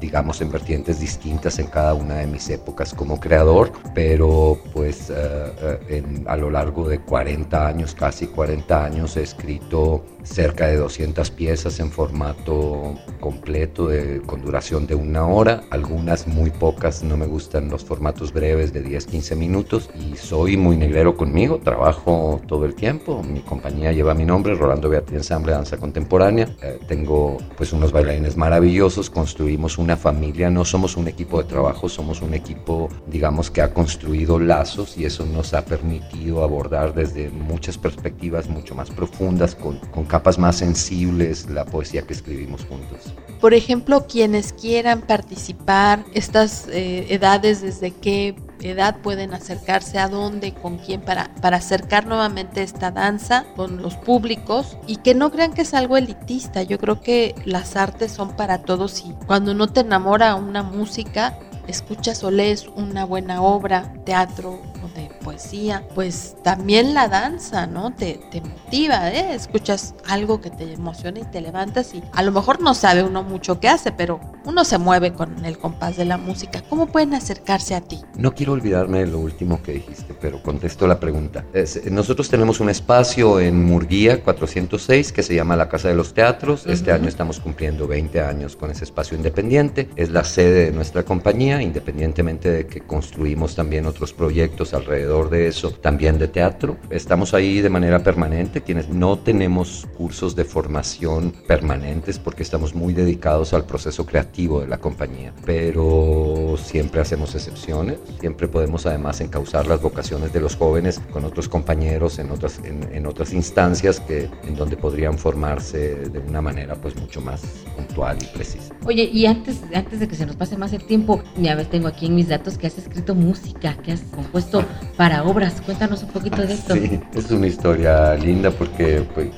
digamos 0.00 0.40
en 0.40 0.50
vertientes 0.50 0.98
distintas 0.98 1.58
en 1.58 1.68
cada 1.68 1.94
una 1.94 2.16
de 2.16 2.26
mis 2.26 2.48
épocas 2.48 2.94
como 2.94 3.20
creador, 3.20 3.70
pero 3.94 4.58
pues 4.72 5.10
uh, 5.10 5.92
en, 5.92 6.24
a 6.26 6.36
lo 6.36 6.50
largo 6.50 6.88
de 6.88 6.98
40 6.98 7.66
años, 7.66 7.94
casi 7.94 8.26
40 8.26 8.84
años, 8.84 9.16
he 9.16 9.22
escrito 9.22 10.04
cerca 10.24 10.66
de 10.66 10.76
200 10.76 11.30
piezas 11.30 11.78
en 11.80 11.90
formato 11.90 12.96
completo 13.20 13.88
con 14.26 14.42
duración 14.42 14.86
de 14.86 14.94
una 14.94 15.26
hora, 15.26 15.62
algunas 15.70 16.26
muy 16.26 16.50
pocas, 16.50 17.02
no 17.02 17.16
me 17.16 17.26
gustan 17.26 17.68
los 17.68 17.84
formatos 17.84 18.32
breves 18.32 18.72
de 18.72 18.84
10-15 18.84 19.36
minutos 19.36 19.90
y 19.98 20.16
soy 20.16 20.56
muy 20.56 20.76
negrero 20.76 21.16
conmigo, 21.16 21.60
trabajo 21.68 22.40
todo 22.46 22.64
el 22.64 22.74
tiempo, 22.74 23.22
mi 23.22 23.40
compañía 23.40 23.92
lleva 23.92 24.14
mi 24.14 24.24
nombre, 24.24 24.54
Rolando 24.54 24.88
Beatí 24.88 25.14
Ensamble 25.14 25.52
Danza 25.52 25.76
Contemporánea. 25.76 26.48
Eh, 26.62 26.78
tengo 26.88 27.36
pues 27.58 27.74
unos 27.74 27.92
bailarines 27.92 28.38
maravillosos, 28.38 29.10
construimos 29.10 29.76
una 29.76 29.98
familia, 29.98 30.48
no 30.48 30.64
somos 30.64 30.96
un 30.96 31.08
equipo 31.08 31.42
de 31.42 31.48
trabajo, 31.48 31.90
somos 31.90 32.22
un 32.22 32.32
equipo 32.32 32.88
digamos 33.06 33.50
que 33.50 33.60
ha 33.60 33.74
construido 33.74 34.38
lazos 34.38 34.96
y 34.96 35.04
eso 35.04 35.26
nos 35.26 35.52
ha 35.52 35.66
permitido 35.66 36.42
abordar 36.42 36.94
desde 36.94 37.28
muchas 37.28 37.76
perspectivas 37.76 38.48
mucho 38.48 38.74
más 38.74 38.88
profundas, 38.88 39.54
con, 39.54 39.78
con 39.90 40.04
capas 40.06 40.38
más 40.38 40.56
sensibles 40.56 41.50
la 41.50 41.66
poesía 41.66 42.00
que 42.02 42.14
escribimos 42.14 42.64
juntos. 42.64 43.12
Por 43.42 43.52
ejemplo, 43.52 44.06
quienes 44.06 44.54
quieran 44.54 45.02
participar, 45.02 46.04
estas 46.14 46.66
eh, 46.68 47.06
edades, 47.10 47.60
desde 47.60 47.90
qué 47.90 48.34
edad 48.62 48.96
pueden 48.96 49.34
acercarse, 49.34 49.98
a 49.98 50.08
dónde, 50.08 50.52
con 50.52 50.78
quién, 50.78 51.00
para, 51.00 51.30
para 51.40 51.58
acercar 51.58 52.06
nuevamente 52.06 52.62
esta 52.62 52.90
danza 52.90 53.44
con 53.56 53.82
los 53.82 53.96
públicos 53.96 54.76
y 54.86 54.96
que 54.96 55.14
no 55.14 55.30
crean 55.30 55.52
que 55.52 55.62
es 55.62 55.74
algo 55.74 55.96
elitista. 55.96 56.62
Yo 56.62 56.78
creo 56.78 57.00
que 57.00 57.34
las 57.44 57.76
artes 57.76 58.12
son 58.12 58.36
para 58.36 58.62
todos 58.62 59.04
y 59.04 59.14
cuando 59.26 59.54
no 59.54 59.68
te 59.68 59.80
enamora 59.80 60.34
una 60.34 60.62
música, 60.62 61.38
escuchas 61.66 62.24
o 62.24 62.30
lees 62.30 62.66
una 62.74 63.04
buena 63.04 63.42
obra, 63.42 63.92
teatro, 64.04 64.60
donde 64.80 65.06
pues 65.06 65.07
poesía, 65.28 65.86
pues 65.94 66.36
también 66.42 66.94
la 66.94 67.06
danza, 67.06 67.66
¿no? 67.66 67.94
Te, 67.94 68.18
te 68.30 68.40
motiva, 68.40 69.10
¿eh? 69.10 69.34
Escuchas 69.34 69.94
algo 70.08 70.40
que 70.40 70.48
te 70.48 70.72
emociona 70.72 71.20
y 71.20 71.24
te 71.24 71.42
levantas 71.42 71.92
y 71.92 72.02
a 72.14 72.22
lo 72.22 72.32
mejor 72.32 72.62
no 72.62 72.72
sabe 72.72 73.02
uno 73.02 73.22
mucho 73.22 73.60
qué 73.60 73.68
hace, 73.68 73.92
pero 73.92 74.20
uno 74.46 74.64
se 74.64 74.78
mueve 74.78 75.12
con 75.12 75.44
el 75.44 75.58
compás 75.58 75.98
de 75.98 76.06
la 76.06 76.16
música. 76.16 76.62
¿Cómo 76.70 76.86
pueden 76.86 77.12
acercarse 77.12 77.74
a 77.74 77.82
ti? 77.82 78.00
No 78.16 78.34
quiero 78.34 78.54
olvidarme 78.54 79.00
de 79.00 79.08
lo 79.08 79.18
último 79.18 79.62
que 79.62 79.72
dijiste, 79.72 80.14
pero 80.18 80.42
contesto 80.42 80.86
la 80.86 80.98
pregunta. 80.98 81.44
nosotros 81.90 82.30
tenemos 82.30 82.60
un 82.60 82.70
espacio 82.70 83.38
en 83.38 83.62
Murguía 83.66 84.24
406 84.24 85.12
que 85.12 85.22
se 85.22 85.34
llama 85.34 85.56
la 85.56 85.68
Casa 85.68 85.88
de 85.88 85.94
los 85.94 86.14
Teatros. 86.14 86.66
Este 86.66 86.90
año 86.90 87.06
estamos 87.06 87.38
cumpliendo 87.38 87.86
20 87.86 88.22
años 88.22 88.56
con 88.56 88.70
ese 88.70 88.84
espacio 88.84 89.14
independiente. 89.14 89.90
Es 89.96 90.08
la 90.08 90.24
sede 90.24 90.64
de 90.64 90.72
nuestra 90.72 91.02
compañía, 91.02 91.60
independientemente 91.60 92.50
de 92.50 92.66
que 92.66 92.80
construimos 92.80 93.54
también 93.54 93.84
otros 93.84 94.14
proyectos 94.14 94.72
alrededor 94.72 95.17
de 95.26 95.48
eso, 95.48 95.72
también 95.72 96.18
de 96.18 96.28
teatro. 96.28 96.76
Estamos 96.90 97.34
ahí 97.34 97.60
de 97.60 97.68
manera 97.68 98.04
permanente, 98.04 98.62
quienes 98.62 98.88
no 98.88 99.18
tenemos 99.18 99.88
cursos 99.96 100.36
de 100.36 100.44
formación 100.44 101.32
permanentes 101.48 102.20
porque 102.20 102.44
estamos 102.44 102.74
muy 102.74 102.94
dedicados 102.94 103.52
al 103.52 103.64
proceso 103.64 104.06
creativo 104.06 104.60
de 104.60 104.68
la 104.68 104.78
compañía, 104.78 105.32
pero 105.44 106.54
siempre 106.62 107.00
hacemos 107.00 107.34
excepciones, 107.34 107.98
siempre 108.20 108.46
podemos 108.46 108.86
además 108.86 109.20
encauzar 109.20 109.66
las 109.66 109.82
vocaciones 109.82 110.32
de 110.32 110.40
los 110.40 110.54
jóvenes 110.54 111.00
con 111.12 111.24
otros 111.24 111.48
compañeros 111.48 112.18
en 112.18 112.30
otras, 112.30 112.60
en, 112.62 113.06
otras 113.06 113.32
instancias 113.32 114.00
que, 114.00 114.30
en 114.44 114.54
donde 114.54 114.76
podrían 114.76 115.18
formarse 115.18 115.96
de 115.96 116.18
una 116.18 116.40
manera 116.40 116.74
pues 116.76 116.94
mucho 116.96 117.20
más 117.20 117.42
puntual 117.76 118.18
y 118.20 118.26
precisa. 118.26 118.74
Oye, 118.84 119.04
y 119.04 119.26
antes, 119.26 119.60
antes 119.74 120.00
de 120.00 120.08
que 120.08 120.14
se 120.14 120.26
nos 120.26 120.36
pase 120.36 120.56
más 120.56 120.72
el 120.72 120.84
tiempo, 120.84 121.22
ya 121.36 121.54
ves, 121.54 121.70
tengo 121.70 121.88
aquí 121.88 122.06
en 122.06 122.14
mis 122.14 122.28
datos 122.28 122.58
que 122.58 122.66
has 122.66 122.76
escrito 122.78 123.14
música, 123.14 123.76
que 123.78 123.92
has 123.92 124.00
compuesto 124.14 124.64
para 124.96 125.07
obras. 125.16 125.60
Cuéntanos 125.64 126.02
un 126.02 126.10
poquito 126.10 126.42
de 126.42 126.52
esto. 126.52 126.74
Sí, 126.74 127.00
es 127.14 127.30
una 127.30 127.46
historia 127.46 128.14
linda 128.14 128.50
porque 128.50 129.06
pues, 129.14 129.28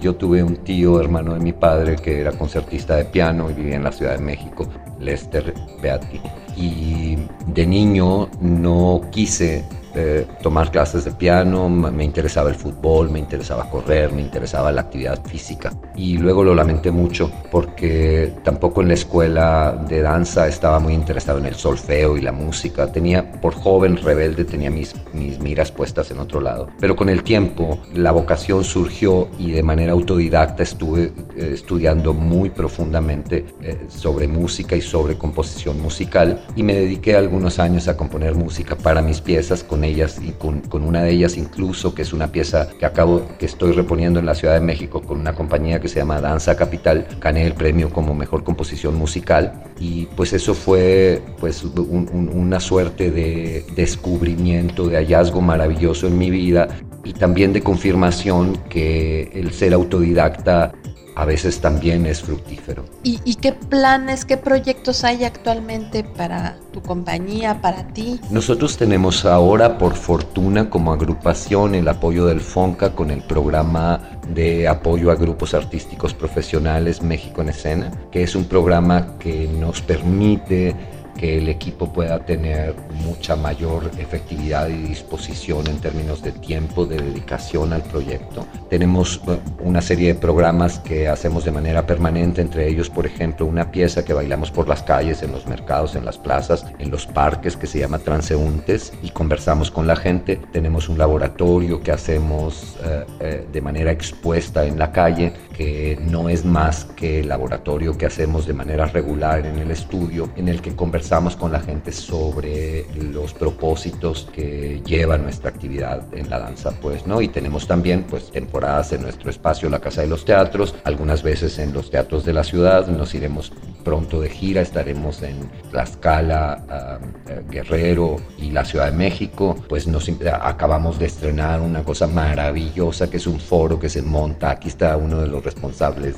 yo 0.00 0.14
tuve 0.14 0.42
un 0.42 0.56
tío, 0.56 1.00
hermano 1.00 1.34
de 1.34 1.40
mi 1.40 1.52
padre, 1.52 1.96
que 1.96 2.20
era 2.20 2.32
concertista 2.32 2.96
de 2.96 3.04
piano 3.04 3.50
y 3.50 3.54
vivía 3.54 3.76
en 3.76 3.84
la 3.84 3.92
Ciudad 3.92 4.16
de 4.16 4.22
México, 4.22 4.68
Lester 4.98 5.54
Beatty. 5.82 6.20
Y 6.56 7.16
de 7.46 7.66
niño 7.66 8.28
no 8.40 9.02
quise 9.10 9.64
eh, 9.94 10.26
tomar 10.42 10.70
clases 10.70 11.04
de 11.04 11.12
piano, 11.12 11.68
me 11.68 12.04
interesaba 12.04 12.48
el 12.48 12.54
fútbol, 12.54 13.10
me 13.10 13.18
interesaba 13.18 13.68
correr, 13.68 14.12
me 14.12 14.22
interesaba 14.22 14.72
la 14.72 14.82
actividad 14.82 15.24
física. 15.24 15.72
Y 15.96 16.18
luego 16.18 16.44
lo 16.44 16.54
lamenté 16.54 16.90
mucho 16.90 17.30
porque 17.50 18.32
tampoco 18.44 18.82
en 18.82 18.88
la 18.88 18.94
escuela 18.94 19.84
de 19.88 20.02
danza 20.02 20.48
estaba 20.48 20.78
muy 20.78 20.94
interesado 20.94 21.38
en 21.38 21.46
el 21.46 21.54
solfeo 21.54 22.16
y 22.16 22.20
la 22.20 22.32
música. 22.32 22.90
Tenía, 22.92 23.32
por 23.40 23.54
joven 23.54 23.96
rebelde, 23.96 24.44
tenía 24.44 24.70
mis, 24.70 24.94
mis 25.12 25.40
miras 25.40 25.72
puestas 25.72 26.10
en 26.10 26.20
otro 26.20 26.40
lado. 26.40 26.68
Pero 26.78 26.96
con 26.96 27.08
el 27.08 27.22
tiempo 27.22 27.80
la 27.94 28.12
vocación 28.12 28.64
surgió 28.64 29.28
y 29.38 29.52
de 29.52 29.62
manera 29.62 29.92
autodidacta 29.92 30.62
estuve 30.62 31.12
eh, 31.36 31.50
estudiando 31.54 32.14
muy 32.14 32.50
profundamente 32.50 33.44
eh, 33.62 33.86
sobre 33.88 34.28
música 34.28 34.76
y 34.76 34.80
sobre 34.80 35.18
composición 35.18 35.80
musical 35.80 36.44
y 36.56 36.62
me 36.62 36.74
dediqué 36.74 37.16
algunos 37.16 37.58
años 37.58 37.88
a 37.88 37.96
componer 37.96 38.34
música 38.34 38.76
para 38.76 39.02
mis 39.02 39.20
piezas 39.20 39.64
con 39.64 39.79
ellas 39.84 40.20
y 40.22 40.32
con, 40.32 40.60
con, 40.60 40.82
una 40.82 41.02
de 41.02 41.10
ellas 41.10 41.36
incluso, 41.36 41.94
que 41.94 42.02
es 42.02 42.12
una 42.12 42.32
pieza 42.32 42.68
que 42.78 42.86
acabo, 42.86 43.26
que 43.38 43.46
estoy 43.46 43.72
reponiendo 43.72 44.20
en 44.20 44.26
la 44.26 44.34
Ciudad 44.34 44.54
de 44.54 44.60
México 44.60 45.02
con 45.02 45.20
una 45.20 45.34
compañía 45.34 45.80
que 45.80 45.88
se 45.88 46.00
llama 46.00 46.20
Danza 46.20 46.56
Capital, 46.56 47.06
gané 47.20 47.46
el 47.46 47.54
premio 47.54 47.90
como 47.90 48.14
mejor 48.14 48.44
composición 48.44 48.96
musical. 48.96 49.64
Y 49.78 50.06
pues 50.16 50.32
eso 50.32 50.54
fue 50.54 51.22
pues 51.38 51.64
una 51.64 52.60
suerte 52.60 53.10
de 53.10 53.64
descubrimiento, 53.74 54.88
de 54.88 54.96
hallazgo 54.96 55.40
maravilloso 55.40 56.06
en 56.06 56.18
mi 56.18 56.30
vida 56.30 56.68
y 57.04 57.12
también 57.12 57.52
de 57.52 57.62
confirmación 57.62 58.58
que 58.68 59.30
el 59.32 59.52
ser 59.52 59.72
autodidacta 59.72 60.72
a 61.16 61.24
veces 61.24 61.60
también 61.60 62.06
es 62.06 62.22
fructífero. 62.22 62.84
¿Y, 63.02 63.34
qué 63.36 63.52
planes, 63.52 64.24
qué 64.24 64.36
proyectos 64.36 65.04
hay 65.04 65.24
actualmente 65.24 66.04
para 66.04 66.56
tu 66.72 66.82
compañía, 66.82 67.60
para 67.60 67.88
ti? 67.88 68.20
Nosotros 68.30 68.76
tenemos 68.76 69.24
ahora, 69.24 69.78
por 69.78 69.94
fortuna, 69.94 70.70
como 70.70 70.92
agrupación, 70.92 71.74
el 71.74 71.88
apoyo 71.88 72.26
del 72.26 72.40
FONCA 72.40 72.94
con 72.94 73.10
el 73.10 73.22
programa 73.22 74.00
de 74.34 74.68
apoyo 74.68 75.10
a 75.10 75.16
grupos 75.16 75.54
artísticos 75.54 76.14
profesionales 76.14 77.02
México 77.02 77.42
en 77.42 77.48
Escena, 77.48 77.90
que 78.12 78.22
es 78.22 78.34
un 78.34 78.44
programa 78.44 79.18
que 79.18 79.48
nos 79.48 79.80
permite 79.82 80.76
que 81.20 81.36
el 81.36 81.50
equipo 81.50 81.92
pueda 81.92 82.18
tener 82.20 82.74
mucha 83.04 83.36
mayor 83.36 83.90
efectividad 83.98 84.68
y 84.68 84.88
disposición 84.88 85.66
en 85.66 85.78
términos 85.78 86.22
de 86.22 86.32
tiempo, 86.32 86.86
de 86.86 86.96
dedicación 86.96 87.74
al 87.74 87.82
proyecto. 87.82 88.46
Tenemos 88.70 89.20
eh, 89.28 89.36
una 89.62 89.82
serie 89.82 90.14
de 90.14 90.18
programas 90.18 90.78
que 90.78 91.08
hacemos 91.08 91.44
de 91.44 91.52
manera 91.52 91.84
permanente, 91.86 92.40
entre 92.40 92.66
ellos, 92.66 92.88
por 92.88 93.04
ejemplo, 93.04 93.44
una 93.44 93.70
pieza 93.70 94.02
que 94.02 94.14
bailamos 94.14 94.50
por 94.50 94.66
las 94.66 94.82
calles, 94.82 95.22
en 95.22 95.32
los 95.32 95.46
mercados, 95.46 95.94
en 95.94 96.06
las 96.06 96.16
plazas, 96.16 96.64
en 96.78 96.90
los 96.90 97.06
parques, 97.06 97.54
que 97.54 97.66
se 97.66 97.80
llama 97.80 97.98
Transeúntes, 97.98 98.94
y 99.02 99.10
conversamos 99.10 99.70
con 99.70 99.86
la 99.86 99.96
gente. 99.96 100.40
Tenemos 100.52 100.88
un 100.88 100.96
laboratorio 100.96 101.82
que 101.82 101.92
hacemos 101.92 102.78
eh, 102.82 103.04
eh, 103.20 103.46
de 103.52 103.60
manera 103.60 103.92
expuesta 103.92 104.64
en 104.64 104.78
la 104.78 104.90
calle, 104.90 105.34
que 105.54 105.98
no 106.00 106.30
es 106.30 106.46
más 106.46 106.86
que 106.96 107.20
el 107.20 107.28
laboratorio 107.28 107.98
que 107.98 108.06
hacemos 108.06 108.46
de 108.46 108.54
manera 108.54 108.86
regular 108.86 109.44
en 109.44 109.58
el 109.58 109.70
estudio, 109.70 110.30
en 110.36 110.48
el 110.48 110.62
que 110.62 110.74
conversamos 110.74 111.09
conversamos 111.10 111.34
con 111.34 111.50
la 111.50 111.58
gente 111.58 111.90
sobre 111.90 112.86
los 112.94 113.34
propósitos 113.34 114.28
que 114.32 114.80
lleva 114.86 115.18
nuestra 115.18 115.50
actividad 115.50 116.06
en 116.14 116.30
la 116.30 116.38
danza, 116.38 116.70
pues, 116.80 117.04
¿no? 117.04 117.20
Y 117.20 117.26
tenemos 117.26 117.66
también, 117.66 118.04
pues, 118.04 118.30
temporadas 118.30 118.92
en 118.92 119.02
nuestro 119.02 119.28
espacio, 119.28 119.68
la 119.68 119.80
Casa 119.80 120.02
de 120.02 120.06
los 120.06 120.24
Teatros, 120.24 120.76
algunas 120.84 121.24
veces 121.24 121.58
en 121.58 121.72
los 121.72 121.90
teatros 121.90 122.24
de 122.24 122.32
la 122.32 122.44
ciudad, 122.44 122.86
nos 122.86 123.12
iremos 123.12 123.52
pronto 123.82 124.20
de 124.20 124.28
gira, 124.28 124.60
estaremos 124.60 125.20
en 125.22 125.50
Tlaxcala, 125.72 127.00
eh, 127.28 127.42
Guerrero 127.50 128.18
y 128.38 128.52
la 128.52 128.64
Ciudad 128.64 128.86
de 128.86 128.96
México, 128.96 129.56
pues 129.68 129.88
nos 129.88 130.08
acabamos 130.30 131.00
de 131.00 131.06
estrenar 131.06 131.60
una 131.60 131.82
cosa 131.82 132.06
maravillosa 132.06 133.10
que 133.10 133.16
es 133.16 133.26
un 133.26 133.40
foro 133.40 133.80
que 133.80 133.88
se 133.88 134.02
monta, 134.02 134.50
aquí 134.50 134.68
está 134.68 134.96
uno 134.96 135.20
de 135.20 135.26
los 135.26 135.42
responsables 135.42 136.14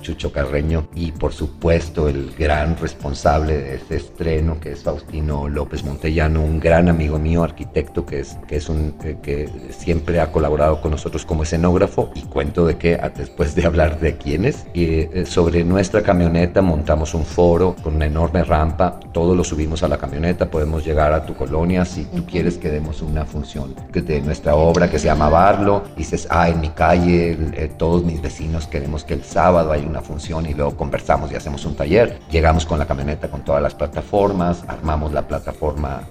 Chucho 0.00 0.32
Carreño 0.32 0.88
y 0.94 1.12
por 1.12 1.32
supuesto 1.32 2.08
el 2.08 2.32
gran 2.38 2.76
responsable 2.76 3.56
de 3.58 3.74
este 3.76 3.96
estreno 3.96 4.60
que 4.60 4.72
es 4.72 4.82
Faustino 4.82 5.48
López 5.48 5.84
Montellano, 5.84 6.42
un 6.42 6.60
gran 6.60 6.88
amigo 6.88 7.18
mío, 7.18 7.42
arquitecto 7.42 8.06
que 8.06 8.20
es, 8.20 8.36
que 8.46 8.56
es 8.56 8.68
un 8.68 8.94
eh, 9.04 9.16
que 9.22 9.48
siempre 9.70 10.20
ha 10.20 10.30
colaborado 10.32 10.80
con 10.80 10.90
nosotros 10.90 11.24
como 11.24 11.42
escenógrafo. 11.42 12.10
Y 12.14 12.22
cuento 12.22 12.66
de 12.66 12.76
que 12.76 12.98
después 13.16 13.54
de 13.54 13.66
hablar 13.66 14.00
de 14.00 14.16
quiénes 14.16 14.66
eh, 14.74 15.24
sobre 15.26 15.64
nuestra 15.64 16.02
camioneta 16.02 16.62
montamos 16.62 17.14
un 17.14 17.24
foro 17.24 17.76
con 17.82 17.96
una 17.96 18.06
enorme 18.06 18.44
rampa, 18.44 19.00
todo 19.12 19.34
lo 19.34 19.44
subimos 19.44 19.82
a 19.82 19.88
la 19.88 19.98
camioneta, 19.98 20.50
podemos 20.50 20.84
llegar 20.84 21.12
a 21.12 21.24
tu 21.26 21.34
colonia. 21.34 21.84
Si 21.84 22.04
tú 22.04 22.24
quieres 22.26 22.58
que 22.58 22.70
demos 22.70 23.02
una 23.02 23.24
función 23.24 23.74
de 23.92 24.20
nuestra 24.20 24.54
obra 24.54 24.90
que 24.90 24.98
se 24.98 25.06
llama 25.06 25.28
Barlo, 25.28 25.82
dices, 25.96 26.26
ah, 26.30 26.48
en 26.48 26.60
mi 26.60 26.68
calle 26.70 27.36
eh, 27.54 27.70
todos 27.76 28.04
mis 28.04 28.22
vecinos 28.22 28.66
queremos 28.66 29.04
que 29.04 29.14
el 29.14 29.24
sábado 29.24 29.72
haya 29.72 29.87
una 29.88 30.00
función 30.00 30.46
y 30.46 30.54
luego 30.54 30.76
conversamos 30.76 31.32
y 31.32 31.36
hacemos 31.36 31.64
un 31.64 31.74
taller. 31.74 32.20
Llegamos 32.30 32.66
con 32.66 32.78
la 32.78 32.86
camioneta 32.86 33.30
con 33.30 33.42
todas 33.42 33.62
las 33.62 33.74
plataformas, 33.74 34.64
armamos 34.68 35.12
la 35.12 35.26
plataforma 35.26 36.02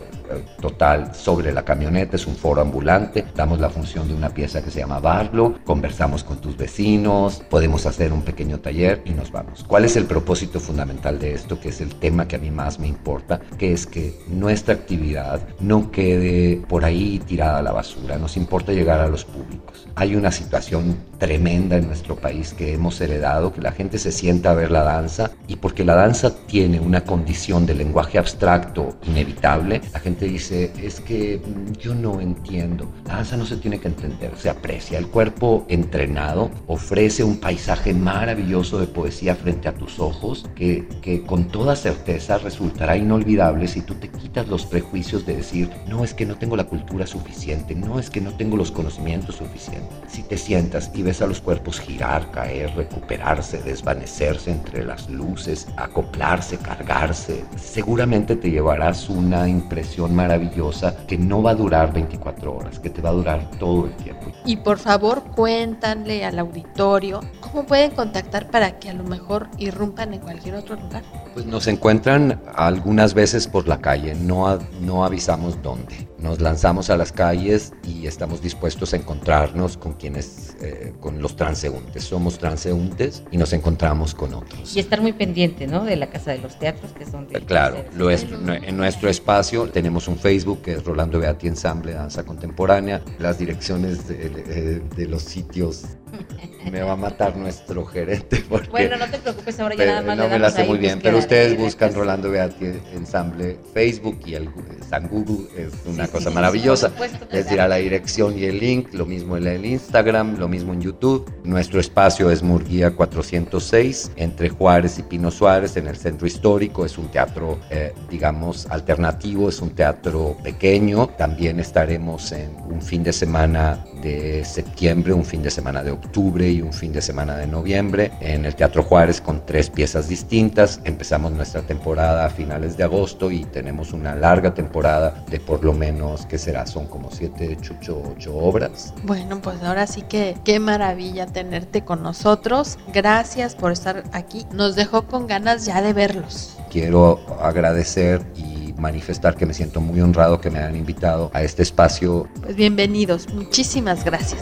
total 0.62 1.14
sobre 1.16 1.52
la 1.52 1.64
camioneta, 1.64 2.16
es 2.16 2.28
un 2.28 2.36
foro 2.36 2.62
ambulante, 2.62 3.26
damos 3.36 3.60
la 3.60 3.70
función 3.70 4.08
de 4.08 4.14
una 4.14 4.30
pieza 4.30 4.64
que 4.64 4.72
se 4.72 4.80
llama 4.80 5.00
Barlo, 5.00 5.60
conversamos 5.64 6.24
con 6.24 6.38
tus 6.38 6.58
vecinos, 6.58 7.44
podemos 7.50 7.86
hacer 7.86 8.14
un 8.14 8.22
pequeño 8.22 8.60
taller 8.60 9.02
y 9.06 9.12
nos 9.12 9.32
vamos. 9.32 9.64
¿Cuál 9.68 9.86
es 9.86 9.96
el 9.96 10.06
propósito 10.06 10.60
fundamental 10.60 11.20
de 11.20 11.34
esto? 11.34 11.60
Que 11.60 11.70
es 11.70 11.82
el 11.82 11.96
tema 11.96 12.28
que 12.28 12.36
a 12.36 12.40
mí 12.40 12.52
más 12.52 12.80
me 12.80 12.88
importa, 12.88 13.40
que 13.58 13.74
es 13.74 13.86
que 13.86 14.20
nuestra 14.28 14.74
actividad 14.74 15.42
no 15.60 15.92
quede 15.92 16.62
por 16.68 16.86
ahí 16.86 17.20
tirada 17.26 17.60
a 17.60 17.62
la 17.62 17.72
basura, 17.72 18.18
nos 18.18 18.38
importa 18.38 18.74
llegar 18.74 19.00
a 19.00 19.08
los 19.08 19.26
públicos. 19.26 19.88
Hay 19.96 20.16
una 20.16 20.32
situación 20.32 20.98
tremenda 21.18 21.78
en 21.78 21.88
nuestro 21.88 22.16
país 22.16 22.54
que 22.54 22.74
hemos 22.74 23.00
heredado, 23.02 23.54
que 23.54 23.62
la 23.62 23.72
gente 23.72 23.98
se 23.98 24.12
sienta 24.12 24.52
a 24.52 24.54
ver 24.54 24.72
la 24.72 24.84
danza 24.84 25.32
y 25.48 25.56
porque 25.56 25.84
la 25.84 25.96
danza 25.96 26.36
tiene 26.48 26.80
una 26.80 27.02
condición 27.02 27.66
de 27.66 27.74
lenguaje 27.74 28.18
abstracto 28.18 28.98
inevitable, 29.08 29.82
la 29.94 30.00
gente 30.00 30.17
dice, 30.26 30.72
es 30.82 31.00
que 31.00 31.40
mm, 31.40 31.74
yo 31.74 31.96
no 31.96 32.20
entiendo. 32.20 32.92
La 33.06 33.16
danza 33.16 33.38
no 33.38 33.46
se 33.46 33.58
tiene 33.58 33.80
que 33.80 33.88
entender, 33.88 34.32
se 34.38 34.50
aprecia. 34.50 34.98
El 34.98 35.08
cuerpo 35.08 35.66
entrenado 35.70 36.50
ofrece 36.68 37.24
un 37.24 37.40
paisaje 37.40 37.94
maravilloso 37.94 38.80
de 38.80 38.88
poesía 38.88 39.36
frente 39.36 39.68
a 39.68 39.76
tus 39.76 40.00
ojos 40.00 40.46
que, 40.56 40.88
que 41.02 41.24
con 41.24 41.48
toda 41.48 41.76
certeza 41.76 42.38
resultará 42.38 42.98
inolvidable 42.98 43.68
si 43.68 43.82
tú 43.82 43.96
te 43.96 44.10
quitas 44.10 44.48
los 44.48 44.66
prejuicios 44.66 45.26
de 45.26 45.38
decir, 45.38 45.70
no 45.88 46.04
es 46.04 46.14
que 46.14 46.26
no 46.26 46.36
tengo 46.36 46.56
la 46.56 46.66
cultura 46.66 47.08
suficiente, 47.08 47.76
no 47.76 48.00
es 48.00 48.10
que 48.10 48.22
no 48.22 48.34
tengo 48.36 48.58
los 48.58 48.72
conocimientos 48.72 49.36
suficientes. 49.36 49.98
Si 50.08 50.24
te 50.24 50.38
sientas 50.38 50.92
y 50.94 51.04
ves 51.04 51.22
a 51.22 51.28
los 51.28 51.42
cuerpos 51.42 51.80
girar, 51.80 52.32
caer, 52.32 52.76
recuperarse, 52.76 53.62
desvanecerse 53.62 54.52
entre 54.52 54.84
las 54.84 55.10
luces, 55.10 55.68
acoplarse, 55.78 56.58
cargarse, 56.58 57.44
seguramente 57.56 58.36
te 58.36 58.52
llevarás 58.52 59.10
una 59.10 59.48
impresión 59.48 60.07
maravillosa 60.10 60.96
que 61.08 61.18
no 61.18 61.42
va 61.42 61.52
a 61.52 61.56
durar 61.56 61.94
24 61.94 62.56
horas, 62.56 62.80
que 62.80 62.90
te 62.90 63.02
va 63.02 63.10
a 63.10 63.14
durar 63.14 63.50
todo 63.60 63.86
el 63.86 63.96
tiempo. 63.96 64.32
Y 64.46 64.58
por 64.58 64.78
favor, 64.78 65.24
cuéntanle 65.36 66.26
al 66.26 66.40
auditorio 66.40 67.22
cómo 67.40 67.66
pueden 67.66 67.92
contactar 67.92 68.50
para 68.50 68.80
que 68.80 68.90
a 68.90 68.94
lo 68.94 69.04
mejor 69.04 69.48
irrumpan 69.58 70.14
en 70.14 70.20
cualquier 70.22 70.56
otro 70.56 70.76
lugar. 70.76 71.04
Pues 71.34 71.46
nos 71.46 71.68
encuentran 71.68 72.42
algunas 72.56 73.14
veces 73.14 73.48
por 73.48 73.68
la 73.68 73.80
calle, 73.80 74.16
no, 74.16 74.58
no 74.82 75.06
avisamos 75.06 75.62
dónde. 75.62 76.08
Nos 76.20 76.42
lanzamos 76.42 76.90
a 76.90 76.98
las 76.98 77.12
calles 77.12 77.74
y 77.84 78.08
estamos 78.08 78.42
dispuestos 78.42 78.94
a 78.94 78.98
encontrarnos 78.98 79.78
con 79.78 79.94
quienes, 79.94 80.58
eh, 80.62 80.94
con 81.00 81.22
los 81.22 81.36
transeúntes. 81.36 82.06
Somos 82.06 82.40
transeúntes 82.40 83.24
y 83.32 83.38
nos 83.38 83.54
encontramos 83.54 84.16
con 84.16 84.34
otros. 84.34 84.76
Y 84.76 84.80
estar 84.80 85.00
muy 85.02 85.14
pendiente, 85.14 85.68
¿no? 85.68 85.84
De 85.84 85.96
la 85.96 86.10
Casa 86.10 86.32
de 86.32 86.40
los 86.40 86.58
Teatros, 86.58 86.92
que 86.94 87.06
son 87.06 87.28
de... 87.28 87.42
Claro, 87.42 87.86
lo 87.96 88.10
es, 88.10 88.26
en 88.48 88.78
nuestro 88.78 89.10
espacio 89.10 89.70
tenemos 89.70 90.08
un 90.08 90.18
Facebook 90.18 90.64
que 90.64 90.74
es 90.74 90.84
Rolando 90.84 91.20
Beati 91.20 91.48
Ensamble 91.48 91.94
Danza 91.94 92.24
Contemporánea. 92.24 93.02
Las 93.20 93.38
direcciones 93.38 94.08
de, 94.08 94.80
de 94.80 95.08
los 95.08 95.22
sitios 95.22 95.86
me 96.72 96.82
va 96.82 96.94
a 96.94 96.96
matar 96.96 97.36
nuestro 97.36 97.86
gerente. 97.86 98.44
Porque, 98.48 98.70
bueno, 98.70 98.98
no 98.98 99.08
te 99.10 99.18
preocupes, 99.20 99.60
ahora 99.60 99.76
ya 99.76 99.86
nada 99.86 100.02
más. 100.02 100.18
No 100.18 100.30
me 100.30 100.40
la 100.40 100.50
sé 100.50 100.64
muy 100.64 100.78
bien, 100.78 101.00
pero 101.02 101.18
ustedes 101.18 101.58
buscan 101.58 101.94
Rolando 101.94 102.30
Beati 102.30 102.66
Ensamble 102.94 103.60
Facebook 103.74 104.20
y 104.26 104.36
el 104.36 104.50
San 104.90 105.08
Google 105.08 105.48
es 105.56 105.74
una 105.86 106.07
cosa 106.08 106.30
maravillosa. 106.30 106.92
Les 107.32 107.50
dirá 107.50 107.68
la 107.68 107.78
dirección 107.78 108.38
y 108.38 108.46
el 108.46 108.60
link, 108.60 108.94
lo 108.94 109.06
mismo 109.06 109.38
en 109.38 109.48
el 109.48 109.66
Instagram, 109.66 110.38
lo 110.38 110.48
mismo 110.48 110.74
en 110.74 110.82
YouTube. 110.82 111.32
Nuestro 111.44 111.80
espacio 111.80 112.30
es 112.32 112.44
Murguía 112.44 112.96
406, 112.96 114.12
entre 114.16 114.50
Juárez 114.50 115.00
y 115.00 115.04
Pino 115.04 115.32
Suárez, 115.32 115.78
en 115.78 115.88
el 115.88 115.98
centro 115.98 116.28
histórico. 116.28 116.86
Es 116.86 116.98
un 116.98 117.10
teatro, 117.10 117.60
eh, 117.70 117.94
digamos, 118.10 118.68
alternativo, 118.70 119.50
es 119.50 119.62
un 119.62 119.72
teatro 119.72 120.38
pequeño. 120.44 121.08
También 121.18 121.60
estaremos 121.60 122.32
en 122.32 122.56
un 122.70 122.82
fin 122.82 123.04
de 123.04 123.14
semana 123.14 123.86
de 124.02 124.46
septiembre, 124.46 125.14
un 125.14 125.26
fin 125.26 125.42
de 125.42 125.52
semana 125.52 125.84
de 125.84 125.92
octubre 125.92 126.50
y 126.50 126.62
un 126.62 126.74
fin 126.74 126.94
de 126.94 127.02
semana 127.02 127.38
de 127.38 127.48
noviembre 127.48 128.12
en 128.22 128.46
el 128.46 128.56
Teatro 128.56 128.84
Juárez 128.84 129.22
con 129.22 129.46
tres 129.46 129.70
piezas 129.70 130.08
distintas. 130.08 130.80
Empezamos 130.84 131.32
nuestra 131.32 131.62
temporada 131.62 132.26
a 132.26 132.30
finales 132.30 132.78
de 132.78 132.84
agosto 132.84 133.32
y 133.32 133.44
tenemos 133.46 133.94
una 133.94 134.16
larga 134.16 134.54
temporada 134.54 135.24
de 135.30 135.40
por 135.40 135.64
lo 135.64 135.74
menos, 135.74 135.97
¿qué 136.30 136.38
será? 136.38 136.66
Son 136.66 136.88
como 136.88 137.12
siete, 137.12 137.58
ocho, 137.60 138.02
ocho 138.16 138.36
obras. 138.38 138.94
Bueno, 139.04 139.42
pues 139.42 139.62
ahora 139.64 139.88
sí 139.88 140.02
que 140.04 140.38
qué 140.44 140.60
maravilla 140.60 141.28
tenerte 141.28 141.84
con 141.84 142.04
nosotros. 142.04 142.78
Gracias 142.94 143.56
por 143.56 143.72
estar 143.72 144.04
aquí. 144.12 144.46
Nos 144.52 144.76
dejó 144.76 145.04
con 145.04 145.28
ganas 145.28 145.66
ya 145.66 145.82
de 145.82 145.94
verlos. 145.94 146.58
Quiero 146.70 147.20
agradecer 147.42 148.26
y 148.36 148.74
manifestar 148.78 149.36
que 149.36 149.46
me 149.46 149.54
siento 149.54 149.82
muy 149.82 150.00
honrado 150.02 150.40
que 150.40 150.50
me 150.50 150.60
hayan 150.60 150.76
invitado 150.76 151.32
a 151.34 151.44
este 151.44 151.64
espacio. 151.64 152.28
Pues 152.42 152.56
bienvenidos, 152.56 153.34
muchísimas 153.34 154.04
gracias. 154.04 154.42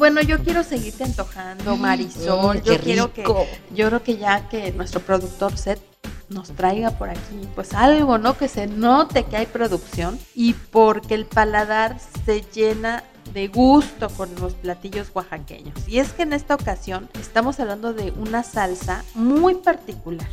Bueno, 0.00 0.22
yo 0.22 0.38
quiero 0.38 0.64
seguirte 0.64 1.04
antojando, 1.04 1.76
Marisol. 1.76 2.56
Mm, 2.56 2.62
yo 2.62 2.78
quiero 2.80 3.12
que, 3.12 3.22
yo 3.22 3.86
creo 3.88 4.02
que 4.02 4.16
ya 4.16 4.48
que 4.48 4.72
nuestro 4.72 5.00
productor 5.00 5.58
Seth 5.58 5.82
nos 6.30 6.48
traiga 6.52 6.92
por 6.92 7.10
aquí, 7.10 7.46
pues 7.54 7.74
algo, 7.74 8.16
¿no? 8.16 8.38
Que 8.38 8.48
se 8.48 8.66
note 8.66 9.24
que 9.24 9.36
hay 9.36 9.44
producción 9.44 10.18
y 10.34 10.54
porque 10.54 11.14
el 11.14 11.26
paladar 11.26 11.98
se 12.24 12.40
llena 12.40 13.04
de 13.34 13.48
gusto 13.48 14.08
con 14.08 14.34
los 14.36 14.54
platillos 14.54 15.10
oaxaqueños. 15.12 15.86
Y 15.86 15.98
es 15.98 16.14
que 16.14 16.22
en 16.22 16.32
esta 16.32 16.54
ocasión 16.54 17.10
estamos 17.20 17.60
hablando 17.60 17.92
de 17.92 18.10
una 18.12 18.42
salsa 18.42 19.04
muy 19.14 19.56
particular. 19.56 20.30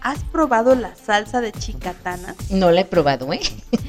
¿Has 0.00 0.24
probado 0.24 0.74
la 0.74 0.96
salsa 0.96 1.42
de 1.42 1.52
chicatana? 1.52 2.34
No 2.48 2.70
la 2.70 2.80
he 2.80 2.84
probado, 2.86 3.30
¿eh? 3.34 3.40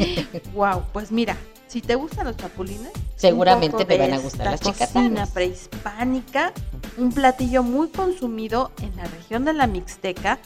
wow, 0.53 0.83
pues 0.91 1.13
mira, 1.13 1.37
si 1.73 1.81
te 1.81 1.95
gustan 1.95 2.27
los 2.27 2.37
chapulines, 2.37 2.91
Seguramente 3.15 3.83
de 3.83 3.97
van 3.97 4.13
a 4.13 4.19
gustar 4.19 4.45
las 4.45 4.61
cocina 4.61 4.85
chicatanas. 4.85 5.31
prehispánica, 5.31 6.53
un 6.97 7.11
platillo 7.11 7.63
muy 7.63 7.87
consumido 7.89 8.71
en 8.83 8.95
la 8.95 9.05
región 9.05 9.43
de 9.43 9.53
la 9.53 9.65
Mixteca, 9.65 10.37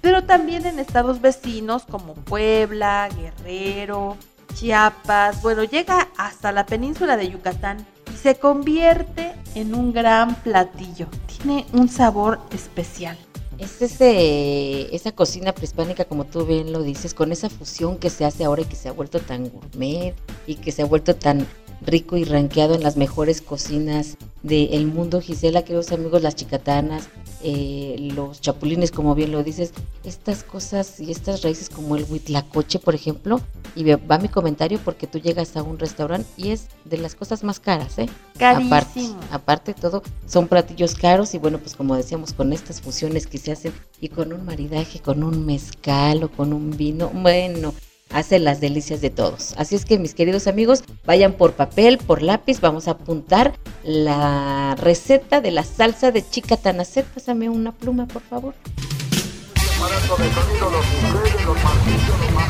pero 0.00 0.22
también 0.22 0.66
en 0.66 0.78
estados 0.78 1.20
vecinos 1.20 1.82
como 1.84 2.14
Puebla, 2.14 3.08
Guerrero, 3.16 4.16
Chiapas, 4.54 5.42
bueno, 5.42 5.64
llega 5.64 6.08
hasta 6.16 6.52
la 6.52 6.64
península 6.64 7.16
de 7.16 7.28
Yucatán 7.28 7.84
y 8.14 8.16
se 8.16 8.36
convierte 8.36 9.32
en 9.56 9.74
un 9.74 9.92
gran 9.92 10.36
platillo. 10.36 11.08
Tiene 11.26 11.66
un 11.72 11.88
sabor 11.88 12.38
especial. 12.52 13.18
Es 13.58 13.82
ese, 13.82 14.94
esa 14.94 15.10
cocina 15.12 15.52
prehispánica, 15.52 16.04
como 16.04 16.24
tú 16.24 16.46
bien 16.46 16.72
lo 16.72 16.82
dices, 16.82 17.12
con 17.12 17.32
esa 17.32 17.50
fusión 17.50 17.98
que 17.98 18.08
se 18.08 18.24
hace 18.24 18.44
ahora 18.44 18.62
y 18.62 18.66
que 18.66 18.76
se 18.76 18.88
ha 18.88 18.92
vuelto 18.92 19.18
tan 19.18 19.50
gourmet 19.50 20.14
y 20.46 20.54
que 20.54 20.70
se 20.70 20.82
ha 20.82 20.86
vuelto 20.86 21.16
tan 21.16 21.46
rico 21.80 22.16
y 22.16 22.24
rankeado 22.24 22.76
en 22.76 22.82
las 22.84 22.96
mejores 22.96 23.40
cocinas 23.40 24.16
del 24.42 24.86
mundo. 24.86 25.20
Gisela, 25.20 25.62
queridos 25.62 25.90
amigos, 25.90 26.22
las 26.22 26.36
chicatanas, 26.36 27.08
eh, 27.42 27.96
los 28.14 28.40
chapulines, 28.40 28.90
como 28.90 29.14
bien 29.14 29.32
lo 29.32 29.42
dices, 29.42 29.72
estas 30.04 30.42
cosas 30.42 31.00
y 31.00 31.10
estas 31.10 31.42
raíces 31.42 31.70
como 31.70 31.96
el 31.96 32.04
huitlacoche, 32.08 32.78
por 32.78 32.94
ejemplo, 32.94 33.40
y 33.74 33.84
va 33.84 34.18
mi 34.18 34.28
comentario 34.28 34.80
porque 34.84 35.06
tú 35.06 35.18
llegas 35.18 35.56
a 35.56 35.62
un 35.62 35.78
restaurante 35.78 36.28
y 36.36 36.50
es 36.50 36.68
de 36.84 36.98
las 36.98 37.14
cosas 37.14 37.44
más 37.44 37.60
caras, 37.60 37.98
¿eh? 37.98 38.08
Aparte, 38.36 38.68
Carísimo. 38.68 39.20
aparte 39.30 39.74
de 39.74 39.80
todo, 39.80 40.02
son 40.26 40.48
platillos 40.48 40.94
caros 40.94 41.34
y 41.34 41.38
bueno, 41.38 41.58
pues 41.58 41.76
como 41.76 41.96
decíamos, 41.96 42.32
con 42.32 42.52
estas 42.52 42.80
fusiones 42.80 43.26
que 43.26 43.38
se 43.38 43.52
hacen 43.52 43.72
y 44.00 44.08
con 44.08 44.32
un 44.32 44.44
maridaje, 44.44 45.00
con 45.00 45.22
un 45.22 45.44
mezcal 45.46 46.24
o 46.24 46.30
con 46.30 46.52
un 46.52 46.76
vino, 46.76 47.10
bueno, 47.10 47.74
hace 48.10 48.38
las 48.38 48.60
delicias 48.60 49.00
de 49.00 49.10
todos. 49.10 49.54
Así 49.56 49.76
es 49.76 49.84
que 49.84 49.98
mis 49.98 50.14
queridos 50.14 50.46
amigos, 50.46 50.84
vayan 51.04 51.32
por 51.32 51.52
papel, 51.52 51.98
por 51.98 52.22
lápiz, 52.22 52.60
vamos 52.60 52.88
a 52.88 52.92
apuntar 52.92 53.54
la 53.84 54.76
receta 54.78 55.40
de 55.40 55.50
la 55.50 55.64
salsa 55.64 56.10
de 56.10 56.28
chica 56.28 56.56
tanacet. 56.56 57.06
Pásame 57.06 57.48
una 57.48 57.72
pluma, 57.72 58.06
por 58.06 58.22
favor. 58.22 58.54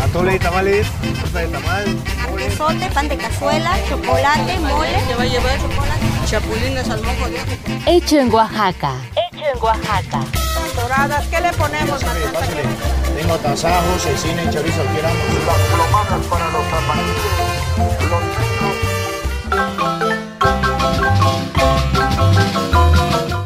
Atole 0.03 0.37
y 0.37 0.38
tamales, 0.38 0.87
torta 1.21 1.40
de 1.40 1.47
tamal, 1.49 1.97
pan 2.94 3.09
de 3.09 3.16
cazuela, 3.16 3.77
chocolate, 3.88 4.59
mole. 4.61 4.88
¿Qué 5.07 5.14
va 5.14 5.23
a 5.23 5.27
llevar? 5.27 5.59
Chocolate. 5.61 6.07
Chapulines 6.27 6.88
al 6.88 7.03
mojo 7.03 7.29
de. 7.29 7.38
Hecho 7.87 8.18
en 8.18 8.33
Oaxaca. 8.33 8.94
Hecho 9.12 9.44
en 9.55 9.62
Oaxaca. 9.62 10.25
Doradas, 10.75 11.27
¿qué 11.29 11.40
le 11.40 11.53
ponemos, 11.53 12.03
pásale, 12.03 12.27
pásale. 12.33 12.62
Tengo 13.18 13.37
cecina 13.98 14.44
y 14.44 14.50
chorizo, 14.50 14.81
quieramos. 14.92 15.18
para 16.31 16.46
los 16.52 16.62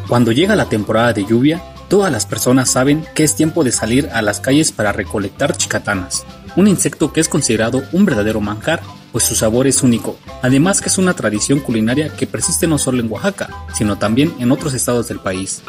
Cuando 0.07 0.31
llega 0.31 0.55
la 0.55 0.69
temporada 0.69 1.13
de 1.13 1.25
lluvia, 1.25 1.59
todas 1.89 2.11
las 2.11 2.27
personas 2.27 2.69
saben 2.69 3.03
que 3.15 3.23
es 3.23 3.35
tiempo 3.35 3.63
de 3.63 3.71
salir 3.71 4.11
a 4.13 4.21
las 4.21 4.39
calles 4.39 4.71
para 4.71 4.91
recolectar 4.91 5.57
chicatanas, 5.57 6.23
un 6.55 6.67
insecto 6.67 7.11
que 7.11 7.21
es 7.21 7.27
considerado 7.27 7.81
un 7.93 8.05
verdadero 8.05 8.41
manjar, 8.41 8.83
pues 9.11 9.23
su 9.23 9.33
sabor 9.33 9.65
es 9.65 9.81
único, 9.81 10.19
además 10.43 10.81
que 10.81 10.89
es 10.89 10.99
una 10.99 11.15
tradición 11.15 11.59
culinaria 11.59 12.09
que 12.09 12.27
persiste 12.27 12.67
no 12.67 12.77
solo 12.77 12.99
en 12.99 13.11
Oaxaca, 13.11 13.49
sino 13.73 13.97
también 13.97 14.35
en 14.37 14.51
otros 14.51 14.75
estados 14.75 15.07
del 15.07 15.19
país. 15.19 15.63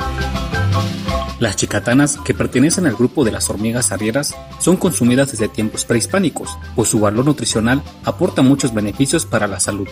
Las 1.41 1.57
chicatanas, 1.57 2.19
que 2.25 2.35
pertenecen 2.35 2.87
al 2.87 2.95
grupo 2.95 3.25
de 3.25 3.33
las 3.33 3.51
hormigas 3.51 3.91
arrieras, 3.91 4.35
son 4.61 4.77
consumidas 4.77 5.33
desde 5.33 5.49
tiempos 5.49 5.85
prehispánicos, 5.85 6.57
pues 6.77 6.89
su 6.89 7.01
valor 7.01 7.25
nutricional 7.25 7.83
aporta 8.05 8.43
muchos 8.43 8.73
beneficios 8.73 9.27
para 9.27 9.49
la 9.49 9.59
salud. 9.59 9.89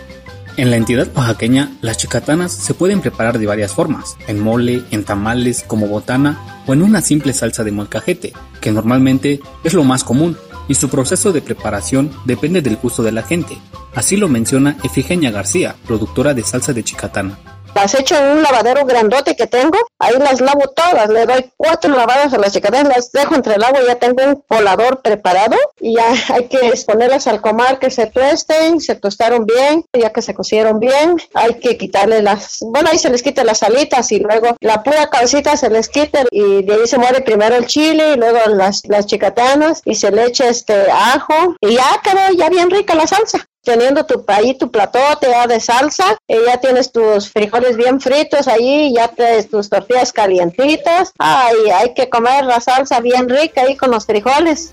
En 0.57 0.70
la 0.70 0.76
entidad 0.76 1.09
oaxaqueña, 1.16 1.72
las 1.81 1.96
chicatanas 1.96 2.52
se 2.52 2.74
pueden 2.74 3.00
preparar 3.00 3.38
de 3.38 3.46
varias 3.46 3.72
formas, 3.72 4.16
en 4.28 4.38
mole, 4.38 4.83
en 4.90 5.02
tamales, 5.02 5.64
como 5.66 5.88
botana 5.88 6.38
o 6.66 6.74
en 6.74 6.83
una 6.83 7.00
simple 7.00 7.33
salsa 7.33 7.64
de 7.64 7.72
molcajete, 7.72 8.35
que 8.61 8.70
normalmente 8.70 9.40
es 9.64 9.72
lo 9.72 9.83
más 9.83 10.05
común, 10.05 10.37
y 10.68 10.74
su 10.74 10.88
proceso 10.90 11.33
de 11.33 11.42
preparación 11.42 12.11
depende 12.24 12.62
del 12.62 12.76
gusto 12.76 13.02
de 13.02 13.12
la 13.12 13.22
gente. 13.22 13.59
Así 13.94 14.16
lo 14.16 14.28
menciona 14.28 14.76
Efigenia 14.85 15.31
García, 15.31 15.74
productora 15.87 16.35
de 16.35 16.44
salsa 16.44 16.72
de 16.72 16.85
chicatana. 16.85 17.38
Las 17.74 17.94
echo 17.94 18.16
en 18.16 18.37
un 18.37 18.42
lavadero 18.42 18.85
grandote 18.85 19.35
que 19.35 19.46
tengo, 19.46 19.78
ahí 19.98 20.14
las 20.18 20.40
lavo 20.40 20.68
todas, 20.76 21.08
le 21.08 21.24
doy 21.24 21.50
cuatro 21.56 21.96
lavadas 21.96 22.32
a 22.35 22.38
las 22.38 22.52
chicatanas, 22.52 22.94
las 22.94 23.12
dejo 23.12 23.35
entre 23.35 23.54
el 23.54 23.64
agua, 23.64 23.80
ya 23.87 23.96
tengo 23.96 24.22
un 24.24 24.42
colador 24.46 25.00
preparado 25.00 25.56
y 25.80 25.96
ya 25.96 26.12
hay 26.35 26.48
que 26.48 26.58
exponerlas 26.68 27.26
al 27.26 27.40
comar 27.40 27.78
que 27.78 27.90
se 27.90 28.06
tuesten, 28.06 28.80
se 28.80 28.94
tostaron 28.94 29.46
bien, 29.46 29.85
ya 29.92 30.12
que 30.12 30.22
se 30.22 30.35
cocieron 30.35 30.80
bien, 30.80 31.16
hay 31.35 31.54
que 31.54 31.78
quitarle 31.78 32.22
las, 32.22 32.58
bueno 32.61 32.90
ahí 32.90 32.98
se 32.98 33.11
les 33.11 33.22
quita 33.22 33.42
las 33.42 33.62
alitas 33.62 34.12
y 34.12 34.18
luego 34.18 34.56
la 34.61 34.82
pura 34.82 35.08
cabecita 35.08 35.56
se 35.56 35.70
les 35.70 35.88
quita 35.88 36.24
y 36.30 36.62
de 36.62 36.74
ahí 36.74 36.87
se 36.87 36.98
muere 36.98 37.22
primero 37.22 37.56
el 37.56 37.66
chile 37.66 38.12
y 38.12 38.16
luego 38.16 38.38
las, 38.48 38.82
las 38.87 39.06
chicatanas 39.06 39.80
y 39.85 39.94
se 39.94 40.11
le 40.11 40.26
echa 40.26 40.48
este 40.48 40.90
ajo 40.90 41.56
y 41.61 41.74
ya 41.74 42.00
quedó 42.02 42.37
ya 42.37 42.48
bien 42.48 42.70
rica 42.70 42.94
la 42.94 43.06
salsa. 43.06 43.48
Teniendo 43.62 44.05
tu 44.05 44.25
ahí 44.29 44.55
tu 44.55 44.70
platote 44.70 45.29
de 45.48 45.61
salsa, 45.61 46.16
y 46.27 46.35
ya 46.46 46.59
tienes 46.59 46.92
tus 46.92 47.31
frijoles 47.31 47.77
bien 47.77 48.01
fritos 48.01 48.48
ahí, 48.48 48.94
ya 48.94 49.09
tienes 49.09 49.48
tus 49.48 49.68
tortillas 49.68 50.12
calientitas. 50.12 51.12
Ay, 51.18 51.55
hay 51.75 51.94
que 51.94 52.09
comer 52.09 52.44
la 52.44 52.61
salsa 52.61 53.01
bien 53.01 53.29
rica 53.29 53.62
ahí 53.62 53.77
con 53.77 53.90
los 53.90 54.07
frijoles. 54.07 54.72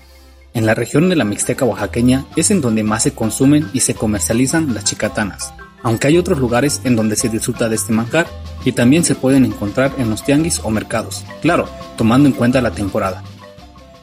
En 0.52 0.66
la 0.66 0.74
región 0.74 1.08
de 1.08 1.16
la 1.16 1.24
Mixteca 1.24 1.64
oaxaqueña 1.64 2.26
es 2.34 2.50
en 2.50 2.60
donde 2.60 2.82
más 2.82 3.04
se 3.04 3.12
consumen 3.12 3.70
y 3.72 3.80
se 3.80 3.94
comercializan 3.94 4.74
las 4.74 4.84
chicatanas, 4.84 5.54
aunque 5.82 6.08
hay 6.08 6.18
otros 6.18 6.38
lugares 6.38 6.80
en 6.84 6.96
donde 6.96 7.14
se 7.14 7.28
disfruta 7.28 7.68
de 7.68 7.76
este 7.76 7.92
manjar 7.92 8.26
y 8.64 8.72
también 8.72 9.04
se 9.04 9.14
pueden 9.14 9.44
encontrar 9.44 9.92
en 9.98 10.10
los 10.10 10.24
tianguis 10.24 10.60
o 10.64 10.70
mercados, 10.70 11.24
claro, 11.40 11.68
tomando 11.96 12.28
en 12.28 12.34
cuenta 12.34 12.60
la 12.60 12.72
temporada 12.72 13.22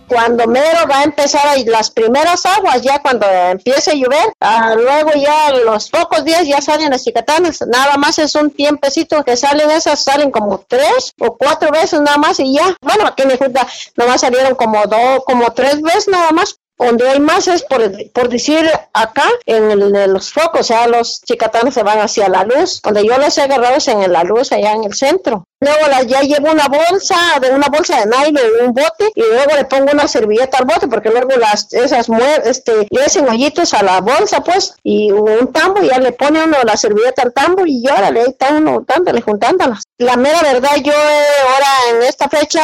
cuando 0.08 0.48
mero 0.48 0.88
va 0.90 1.00
a 1.00 1.04
empezar 1.04 1.58
las 1.66 1.92
primeras 1.92 2.46
aguas, 2.46 2.82
ya 2.82 3.00
cuando 3.02 3.28
empiece 3.28 3.92
a 3.92 3.94
llover, 3.94 4.34
ah, 4.40 4.74
luego 4.76 5.12
ya 5.14 5.52
los 5.52 5.90
pocos 5.90 6.24
días 6.24 6.48
ya 6.48 6.62
salen 6.62 6.92
las 6.92 7.04
chicatanas, 7.04 7.62
nada 7.68 7.98
más 7.98 8.18
es 8.20 8.36
un 8.36 8.52
tiempecito 8.52 9.24
que 9.24 9.36
salen 9.36 9.70
esas, 9.72 10.04
salen 10.04 10.32
como 10.32 10.64
tres 10.68 11.14
o 11.20 11.38
cuatro 11.38 11.72
veces 11.72 12.00
nada 12.02 12.18
más 12.18 12.40
y 12.40 12.54
ya, 12.54 12.76
bueno, 12.82 13.06
aquí 13.06 13.26
me 13.26 13.38
junta, 13.38 13.68
nomás 13.96 14.22
salieron 14.22 14.56
como 14.56 14.86
dos, 14.86 15.24
como 15.26 15.52
tres 15.54 15.82
veces 15.82 16.08
nada 16.08 16.32
más, 16.32 16.60
donde 16.78 17.10
hay 17.10 17.20
más 17.20 17.48
es 17.48 17.64
por, 17.64 17.82
por 18.12 18.30
decir 18.30 18.70
acá, 18.94 19.26
en, 19.46 19.72
el, 19.72 20.14
los 20.14 20.32
focos, 20.32 20.62
o 20.62 20.64
sea, 20.64 20.88
los 20.88 21.22
chicatanos 21.22 21.74
se 21.74 21.84
van 21.84 22.00
hacia 22.00 22.30
la 22.30 22.44
luz. 22.44 22.82
Donde 22.82 23.06
yo 23.06 23.18
los 23.18 23.38
he 23.38 23.42
agarrado 23.42 23.76
es 23.78 23.88
en 23.88 24.12
la 24.12 24.24
luz, 24.24 24.52
allá 24.52 24.74
en 24.74 24.84
el 24.84 24.94
centro. 24.94 25.46
Luego 25.60 25.80
ya 26.06 26.22
llevo 26.22 26.52
una 26.52 26.68
bolsa, 26.68 27.16
de 27.42 27.50
una 27.50 27.68
bolsa 27.68 28.00
de 28.00 28.06
nylon, 28.06 28.68
un 28.68 28.74
bote, 28.74 29.12
y 29.16 29.22
luego 29.22 29.56
le 29.56 29.66
pongo 29.66 29.92
una 29.92 30.08
servilleta 30.08 30.60
al 30.60 30.66
bote, 30.66 30.88
porque 30.88 31.10
luego 31.10 31.30
las, 31.38 31.74
esas 31.74 32.08
este, 32.46 32.88
le 32.92 33.04
hacen 33.04 33.28
hoyitos 33.28 33.74
a 33.74 33.82
la 33.82 34.00
bolsa, 34.02 34.42
pues, 34.42 34.76
y 34.84 35.12
un 35.12 35.52
tambo, 35.52 35.82
y 35.82 35.88
ya 35.88 35.98
le 35.98 36.12
pone 36.12 36.44
uno 36.44 36.58
la 36.64 36.78
servilleta 36.78 37.24
al 37.24 37.34
tambo, 37.34 37.64
y 37.66 37.88
órale, 37.88 38.22
ahí 38.22 38.28
está 38.30 38.50
uno 38.50 38.86
juntándolas. 39.26 39.84
La 40.00 40.16
mera 40.16 40.44
verdad, 40.44 40.76
yo 40.84 40.94
ahora 40.94 41.68
en 41.92 42.08
esta 42.08 42.30
fecha 42.30 42.62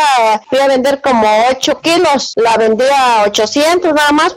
fui 0.48 0.60
a 0.60 0.68
vender 0.68 1.02
como 1.02 1.26
8 1.50 1.82
kilos, 1.82 2.34
la 2.36 2.58
vendí 2.58 2.84
a 2.96 3.24
800 3.26 3.92
nada 3.92 4.12
más, 4.12 4.36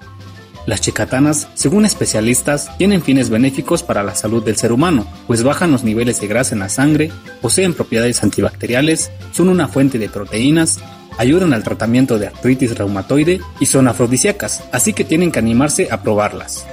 las 0.64 0.80
chicatanas, 0.80 1.46
según 1.52 1.85
especialistas, 1.85 2.70
tienen 2.78 3.02
fines 3.02 3.28
benéficos 3.28 3.82
para 3.82 4.02
la 4.02 4.14
salud 4.14 4.42
del 4.42 4.56
ser 4.56 4.72
humano, 4.72 5.06
pues 5.26 5.42
bajan 5.44 5.70
los 5.70 5.85
niveles 5.85 6.20
de 6.20 6.26
grasa 6.26 6.54
en 6.54 6.61
la 6.61 6.70
sangre, 6.70 7.12
poseen 7.42 7.74
propiedades 7.74 8.22
antibacteriales, 8.22 9.11
son 9.30 9.50
una 9.50 9.68
fuente 9.68 9.98
de 9.98 10.09
proteínas, 10.09 10.78
ayudan 11.18 11.52
al 11.52 11.62
tratamiento 11.62 12.18
de 12.18 12.28
artritis 12.28 12.78
reumatoide 12.78 13.40
y 13.61 13.66
son 13.66 13.88
afrodisíacas, 13.88 14.64
así 14.72 14.94
que 14.94 15.04
tienen 15.04 15.30
que 15.30 15.38
animarse 15.38 15.88
a 15.90 16.02
probarlas. 16.02 16.64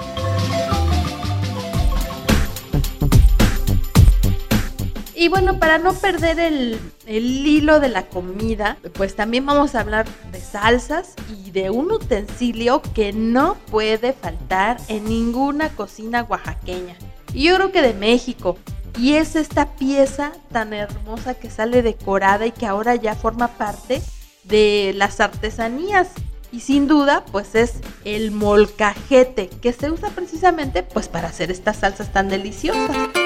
Y 5.23 5.29
bueno, 5.29 5.57
para 5.57 5.77
no 5.77 5.93
perder 5.93 6.37
el, 6.37 6.81
hilo 7.07 7.79
de 7.79 7.87
la 7.87 8.07
comida, 8.07 8.75
pues 8.91 9.15
también 9.15 9.45
vamos 9.45 9.73
a 9.73 9.79
hablar 9.79 10.05
de 10.33 10.41
salsas 10.41 11.13
y 11.45 11.51
de 11.51 11.69
un 11.69 11.93
utensilio 11.93 12.81
que 12.93 13.13
no 13.13 13.55
puede 13.71 14.11
faltar 14.11 14.81
en 14.89 15.05
ninguna 15.05 15.69
cocina 15.69 16.23
oaxaqueña. 16.23 16.97
Y 17.33 17.45
yo 17.45 17.55
creo 17.55 17.71
que 17.71 17.81
de 17.81 17.93
México. 17.93 18.57
Y 18.99 19.13
es 19.13 19.37
esta 19.37 19.75
pieza 19.75 20.33
tan 20.51 20.73
hermosa 20.73 21.35
que 21.35 21.49
sale 21.49 21.83
decorada 21.83 22.45
y 22.45 22.51
que 22.51 22.65
ahora 22.65 22.95
ya 22.95 23.15
forma 23.15 23.47
parte 23.47 24.01
de 24.43 24.91
las 24.93 25.21
artesanías. 25.21 26.09
Y 26.51 26.59
sin 26.59 26.85
duda, 26.85 27.23
pues 27.31 27.55
es 27.55 27.75
el 28.03 28.31
molcajete, 28.31 29.47
que 29.47 29.71
se 29.71 29.89
usa 29.89 30.09
precisamente 30.09 30.83
pues 30.83 31.07
para 31.07 31.29
hacer 31.29 31.49
estas 31.49 31.77
salsas 31.77 32.11
tan 32.11 32.27
deliciosas. 32.27 33.22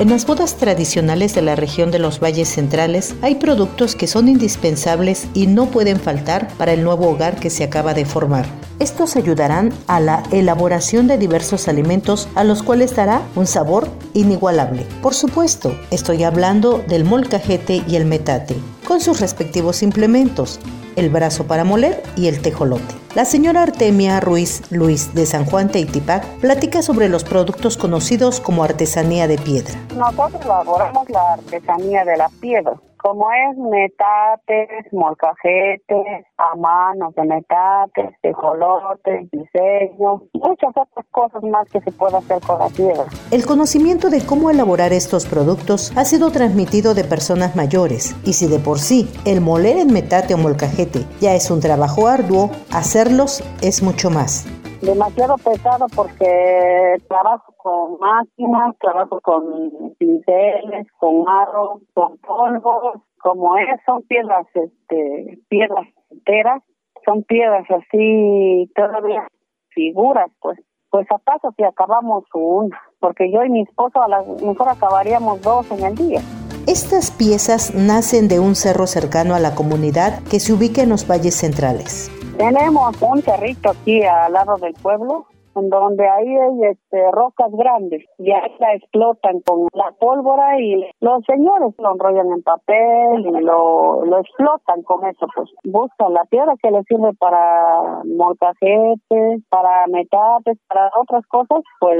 En 0.00 0.10
las 0.10 0.26
bodas 0.26 0.56
tradicionales 0.56 1.34
de 1.34 1.42
la 1.42 1.56
región 1.56 1.90
de 1.90 1.98
los 1.98 2.20
valles 2.20 2.48
centrales 2.48 3.16
hay 3.20 3.34
productos 3.34 3.96
que 3.96 4.06
son 4.06 4.28
indispensables 4.28 5.26
y 5.34 5.48
no 5.48 5.66
pueden 5.66 5.98
faltar 5.98 6.46
para 6.56 6.72
el 6.72 6.84
nuevo 6.84 7.08
hogar 7.10 7.40
que 7.40 7.50
se 7.50 7.64
acaba 7.64 7.94
de 7.94 8.04
formar. 8.04 8.46
Estos 8.78 9.16
ayudarán 9.16 9.72
a 9.88 9.98
la 9.98 10.22
elaboración 10.30 11.08
de 11.08 11.18
diversos 11.18 11.66
alimentos 11.66 12.28
a 12.36 12.44
los 12.44 12.62
cuales 12.62 12.94
dará 12.94 13.22
un 13.34 13.48
sabor 13.48 13.88
inigualable. 14.14 14.86
Por 15.02 15.14
supuesto, 15.14 15.76
estoy 15.90 16.22
hablando 16.22 16.78
del 16.86 17.04
molcajete 17.04 17.82
y 17.88 17.96
el 17.96 18.04
metate, 18.04 18.54
con 18.86 19.00
sus 19.00 19.18
respectivos 19.18 19.82
implementos, 19.82 20.60
el 20.98 21.10
brazo 21.10 21.46
para 21.46 21.64
moler 21.64 22.02
y 22.16 22.28
el 22.28 22.42
tejolote. 22.42 22.94
La 23.14 23.24
señora 23.24 23.62
Artemia 23.62 24.20
Ruiz 24.20 24.62
Luis 24.70 25.14
de 25.14 25.26
San 25.26 25.44
Juan 25.44 25.70
Teitipac 25.70 26.24
platica 26.40 26.82
sobre 26.82 27.08
los 27.08 27.24
productos 27.24 27.76
conocidos 27.76 28.40
como 28.40 28.64
artesanía 28.64 29.26
de 29.26 29.38
piedra. 29.38 29.74
Nosotros 29.96 30.42
elaboramos 30.44 31.08
la 31.10 31.34
artesanía 31.34 32.04
de 32.04 32.16
la 32.16 32.28
piedra 32.40 32.74
como 33.08 33.30
es 33.30 33.56
metates, 33.56 34.92
molcajetes, 34.92 36.26
a 36.36 36.54
manos 36.56 37.14
de 37.14 37.24
metates, 37.24 38.10
tejolotes, 38.20 39.30
diseño, 39.30 40.24
muchas 40.34 40.76
otras 40.76 41.06
cosas 41.10 41.42
más 41.42 41.66
que 41.70 41.80
se 41.80 41.90
puede 41.90 42.18
hacer 42.18 42.38
con 42.42 42.58
la 42.58 42.68
piedra. 42.68 43.06
El 43.30 43.46
conocimiento 43.46 44.10
de 44.10 44.20
cómo 44.26 44.50
elaborar 44.50 44.92
estos 44.92 45.24
productos 45.24 45.96
ha 45.96 46.04
sido 46.04 46.30
transmitido 46.30 46.92
de 46.92 47.04
personas 47.04 47.56
mayores 47.56 48.14
y 48.26 48.34
si 48.34 48.46
de 48.46 48.58
por 48.58 48.78
sí 48.78 49.08
el 49.24 49.40
moler 49.40 49.78
en 49.78 49.90
metate 49.90 50.34
o 50.34 50.38
molcajete 50.38 51.06
ya 51.18 51.34
es 51.34 51.50
un 51.50 51.60
trabajo 51.60 52.08
arduo, 52.08 52.50
hacerlos 52.70 53.42
es 53.62 53.82
mucho 53.82 54.10
más 54.10 54.57
demasiado 54.80 55.36
pesado 55.38 55.86
porque 55.94 56.96
trabajo 57.08 57.52
con 57.56 57.98
máquinas, 57.98 58.76
trabajo 58.78 59.20
con 59.20 59.94
pinceles, 59.98 60.86
con 60.98 61.28
arroz, 61.28 61.82
con 61.94 62.18
polvo, 62.18 63.04
como 63.20 63.56
es, 63.58 63.80
son 63.84 64.02
piedras, 64.02 64.46
este, 64.54 65.38
piedras 65.48 65.86
enteras, 66.10 66.62
son 67.04 67.22
piedras 67.24 67.66
así, 67.70 68.70
todavía 68.74 69.26
figuras, 69.70 70.30
pues. 70.40 70.58
Pues 70.90 71.06
a 71.10 71.18
paso 71.18 71.52
si 71.54 71.64
acabamos 71.64 72.24
una, 72.32 72.80
porque 72.98 73.30
yo 73.30 73.44
y 73.44 73.50
mi 73.50 73.60
esposo 73.60 74.02
a 74.02 74.08
lo 74.08 74.24
mejor 74.36 74.70
acabaríamos 74.70 75.42
dos 75.42 75.70
en 75.70 75.84
el 75.84 75.94
día. 75.94 76.20
Estas 76.66 77.10
piezas 77.10 77.74
nacen 77.74 78.28
de 78.28 78.40
un 78.40 78.54
cerro 78.54 78.86
cercano 78.86 79.34
a 79.34 79.38
la 79.38 79.54
comunidad 79.54 80.22
que 80.30 80.40
se 80.40 80.54
ubica 80.54 80.82
en 80.82 80.88
los 80.88 81.06
valles 81.06 81.34
centrales. 81.34 82.10
Tenemos 82.38 83.02
un 83.02 83.20
cerrito 83.20 83.70
aquí 83.70 84.00
al 84.04 84.32
lado 84.32 84.54
del 84.58 84.72
pueblo, 84.74 85.26
en 85.56 85.68
donde 85.70 86.08
ahí 86.08 86.36
hay 86.36 86.70
este, 86.70 87.10
rocas 87.10 87.50
grandes 87.50 88.04
y 88.16 88.30
ahí 88.30 88.54
la 88.60 88.74
explotan 88.74 89.40
con 89.40 89.66
la 89.72 89.90
pólvora 89.98 90.56
y 90.60 90.88
los 91.00 91.24
señores 91.26 91.74
lo 91.78 91.94
enrollan 91.94 92.30
en 92.30 92.42
papel 92.44 93.26
y 93.26 93.40
lo, 93.42 94.04
lo 94.04 94.20
explotan 94.20 94.84
con 94.84 95.04
eso, 95.06 95.26
pues 95.34 95.50
buscan 95.64 96.14
la 96.14 96.24
piedra 96.26 96.54
que 96.62 96.70
les 96.70 96.84
sirve 96.86 97.12
para 97.18 98.04
molcajetes, 98.04 99.42
para 99.48 99.88
metates, 99.88 100.58
para 100.68 100.92
otras 100.96 101.26
cosas, 101.26 101.64
pues 101.80 101.98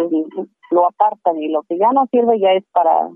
lo 0.70 0.87
apartan 0.87 1.37
y 1.42 1.48
lo 1.48 1.62
que 1.64 1.79
ya 1.79 1.90
no 1.92 2.07
sirve 2.12 2.38
ya 2.38 2.53
es 2.53 2.64
para, 2.72 3.09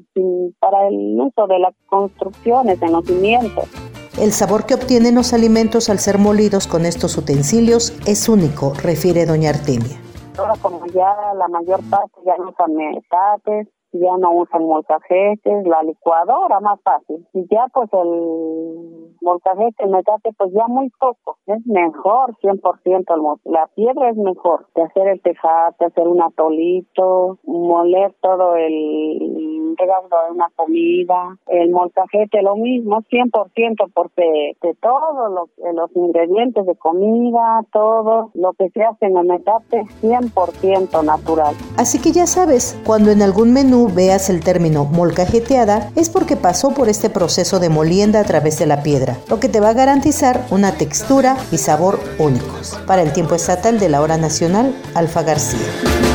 para 0.58 0.88
el 0.88 1.20
uso 1.20 1.46
de 1.46 1.60
las 1.60 1.74
construcciones, 1.86 2.82
en 2.82 2.92
los 2.92 3.04
cimientos. 3.04 3.91
El 4.20 4.32
sabor 4.32 4.66
que 4.66 4.74
obtienen 4.74 5.14
los 5.14 5.32
alimentos 5.32 5.88
al 5.88 5.98
ser 5.98 6.18
molidos 6.18 6.66
con 6.66 6.84
estos 6.84 7.16
utensilios 7.16 7.96
es 8.06 8.28
único, 8.28 8.74
refiere 8.74 9.24
doña 9.24 9.48
Artemia. 9.50 9.96
Ahora 10.36 10.52
como 10.60 10.84
ya 10.86 11.32
la 11.34 11.48
mayor 11.48 11.80
parte 11.88 12.20
ya 12.24 12.36
no 12.36 12.50
usan 12.50 12.74
metates, 12.74 13.68
ya 13.92 14.16
no 14.18 14.32
usan 14.32 14.64
molcajetes, 14.64 15.66
la 15.66 15.82
licuadora 15.82 16.60
más 16.60 16.80
fácil. 16.82 17.26
Y 17.32 17.46
ya 17.50 17.66
pues 17.72 17.88
el 17.92 19.16
molcajete, 19.22 19.84
el 19.84 19.90
metate, 19.90 20.30
pues 20.36 20.52
ya 20.52 20.66
muy 20.68 20.90
poco. 20.98 21.38
Es 21.46 21.64
mejor 21.66 22.36
100% 22.42 23.14
el 23.14 23.52
La 23.52 23.66
piedra 23.74 24.10
es 24.10 24.16
mejor 24.16 24.66
de 24.74 24.82
hacer 24.82 25.08
el 25.08 25.22
tejate, 25.22 25.86
hacer 25.86 26.06
un 26.06 26.22
atolito, 26.22 27.38
moler 27.44 28.14
todo 28.20 28.56
el 28.56 29.51
regalo 29.76 30.08
de 30.08 30.34
una 30.34 30.48
comida. 30.56 31.38
El 31.48 31.70
molcajete 31.70 32.42
lo 32.42 32.56
mismo, 32.56 33.02
100% 33.10 33.90
porque 33.94 34.56
de 34.62 34.74
todos 34.74 35.48
los 35.58 35.90
ingredientes 35.96 36.66
de 36.66 36.74
comida, 36.76 37.64
todo 37.72 38.30
lo 38.34 38.52
que 38.54 38.70
se 38.70 38.82
hace 38.82 39.06
en 39.06 39.16
el 39.16 39.26
metate, 39.26 39.84
100% 40.02 41.04
natural. 41.04 41.54
Así 41.76 42.00
que 42.00 42.12
ya 42.12 42.26
sabes, 42.26 42.78
cuando 42.84 43.10
en 43.10 43.22
algún 43.22 43.52
menú 43.52 43.88
veas 43.94 44.30
el 44.30 44.42
término 44.42 44.84
molcajeteada 44.84 45.90
es 45.96 46.10
porque 46.10 46.36
pasó 46.36 46.74
por 46.74 46.88
este 46.88 47.10
proceso 47.10 47.60
de 47.60 47.68
molienda 47.68 48.20
a 48.20 48.24
través 48.24 48.58
de 48.58 48.66
la 48.66 48.82
piedra, 48.82 49.16
lo 49.28 49.40
que 49.40 49.48
te 49.48 49.60
va 49.60 49.70
a 49.70 49.74
garantizar 49.74 50.40
una 50.50 50.72
textura 50.72 51.36
y 51.50 51.58
sabor 51.58 51.98
únicos. 52.18 52.78
Para 52.86 53.02
el 53.02 53.12
tiempo 53.12 53.34
estatal 53.34 53.78
de 53.78 53.88
la 53.88 54.00
hora 54.00 54.16
nacional, 54.16 54.74
Alfa 54.94 55.22
García. 55.22 56.11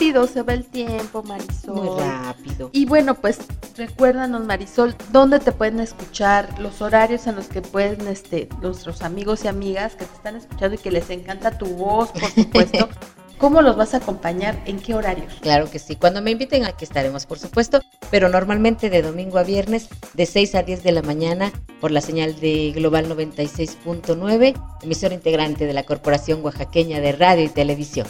Rápido 0.00 0.26
se 0.26 0.42
va 0.42 0.54
el 0.54 0.64
tiempo, 0.64 1.22
Marisol. 1.22 1.74
Muy 1.74 2.00
rápido. 2.00 2.70
Y 2.72 2.86
bueno, 2.86 3.16
pues 3.16 3.38
recuérdanos, 3.76 4.42
Marisol, 4.46 4.96
dónde 5.12 5.40
te 5.40 5.52
pueden 5.52 5.78
escuchar, 5.78 6.58
los 6.58 6.80
horarios 6.80 7.26
en 7.26 7.36
los 7.36 7.48
que 7.48 7.60
pueden, 7.60 8.06
este, 8.08 8.48
nuestros 8.62 9.02
amigos 9.02 9.44
y 9.44 9.48
amigas 9.48 9.96
que 9.96 10.06
te 10.06 10.14
están 10.14 10.36
escuchando 10.36 10.76
y 10.76 10.78
que 10.78 10.90
les 10.90 11.10
encanta 11.10 11.58
tu 11.58 11.66
voz, 11.66 12.12
por 12.12 12.30
supuesto. 12.30 12.88
¿Cómo 13.38 13.60
los 13.62 13.76
vas 13.76 13.92
a 13.92 13.98
acompañar? 13.98 14.58
¿En 14.66 14.78
qué 14.80 14.94
horarios? 14.94 15.34
Claro 15.40 15.70
que 15.70 15.78
sí. 15.78 15.96
Cuando 15.96 16.20
me 16.22 16.30
inviten, 16.30 16.64
aquí 16.64 16.84
estaremos, 16.84 17.24
por 17.24 17.38
supuesto. 17.38 17.80
Pero 18.10 18.28
normalmente 18.28 18.90
de 18.90 19.00
domingo 19.00 19.38
a 19.38 19.44
viernes, 19.44 19.88
de 20.14 20.26
6 20.26 20.54
a 20.56 20.62
10 20.62 20.82
de 20.82 20.92
la 20.92 21.00
mañana, 21.02 21.50
por 21.80 21.90
la 21.90 22.02
señal 22.02 22.38
de 22.38 22.72
Global 22.74 23.08
96.9, 23.08 24.54
emisora 24.82 25.14
integrante 25.14 25.66
de 25.66 25.72
la 25.72 25.84
Corporación 25.84 26.44
Oaxaqueña 26.44 27.00
de 27.00 27.12
Radio 27.12 27.44
y 27.44 27.48
Televisión. 27.48 28.06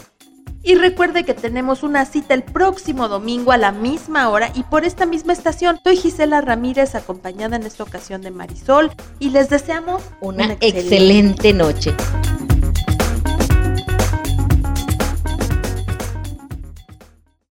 Y 0.63 0.75
recuerde 0.75 1.23
que 1.23 1.33
tenemos 1.33 1.81
una 1.81 2.05
cita 2.05 2.35
el 2.35 2.43
próximo 2.43 3.07
domingo 3.07 3.51
a 3.51 3.57
la 3.57 3.71
misma 3.71 4.29
hora 4.29 4.51
y 4.53 4.63
por 4.63 4.85
esta 4.85 5.05
misma 5.05 5.33
estación. 5.33 5.79
Soy 5.83 5.97
Gisela 5.97 6.41
Ramírez, 6.41 6.93
acompañada 6.93 7.55
en 7.55 7.63
esta 7.63 7.83
ocasión 7.83 8.21
de 8.21 8.29
Marisol, 8.29 8.91
y 9.19 9.31
les 9.31 9.49
deseamos 9.49 10.03
una, 10.21 10.57
excelente 10.59 11.53
noche. 11.53 11.95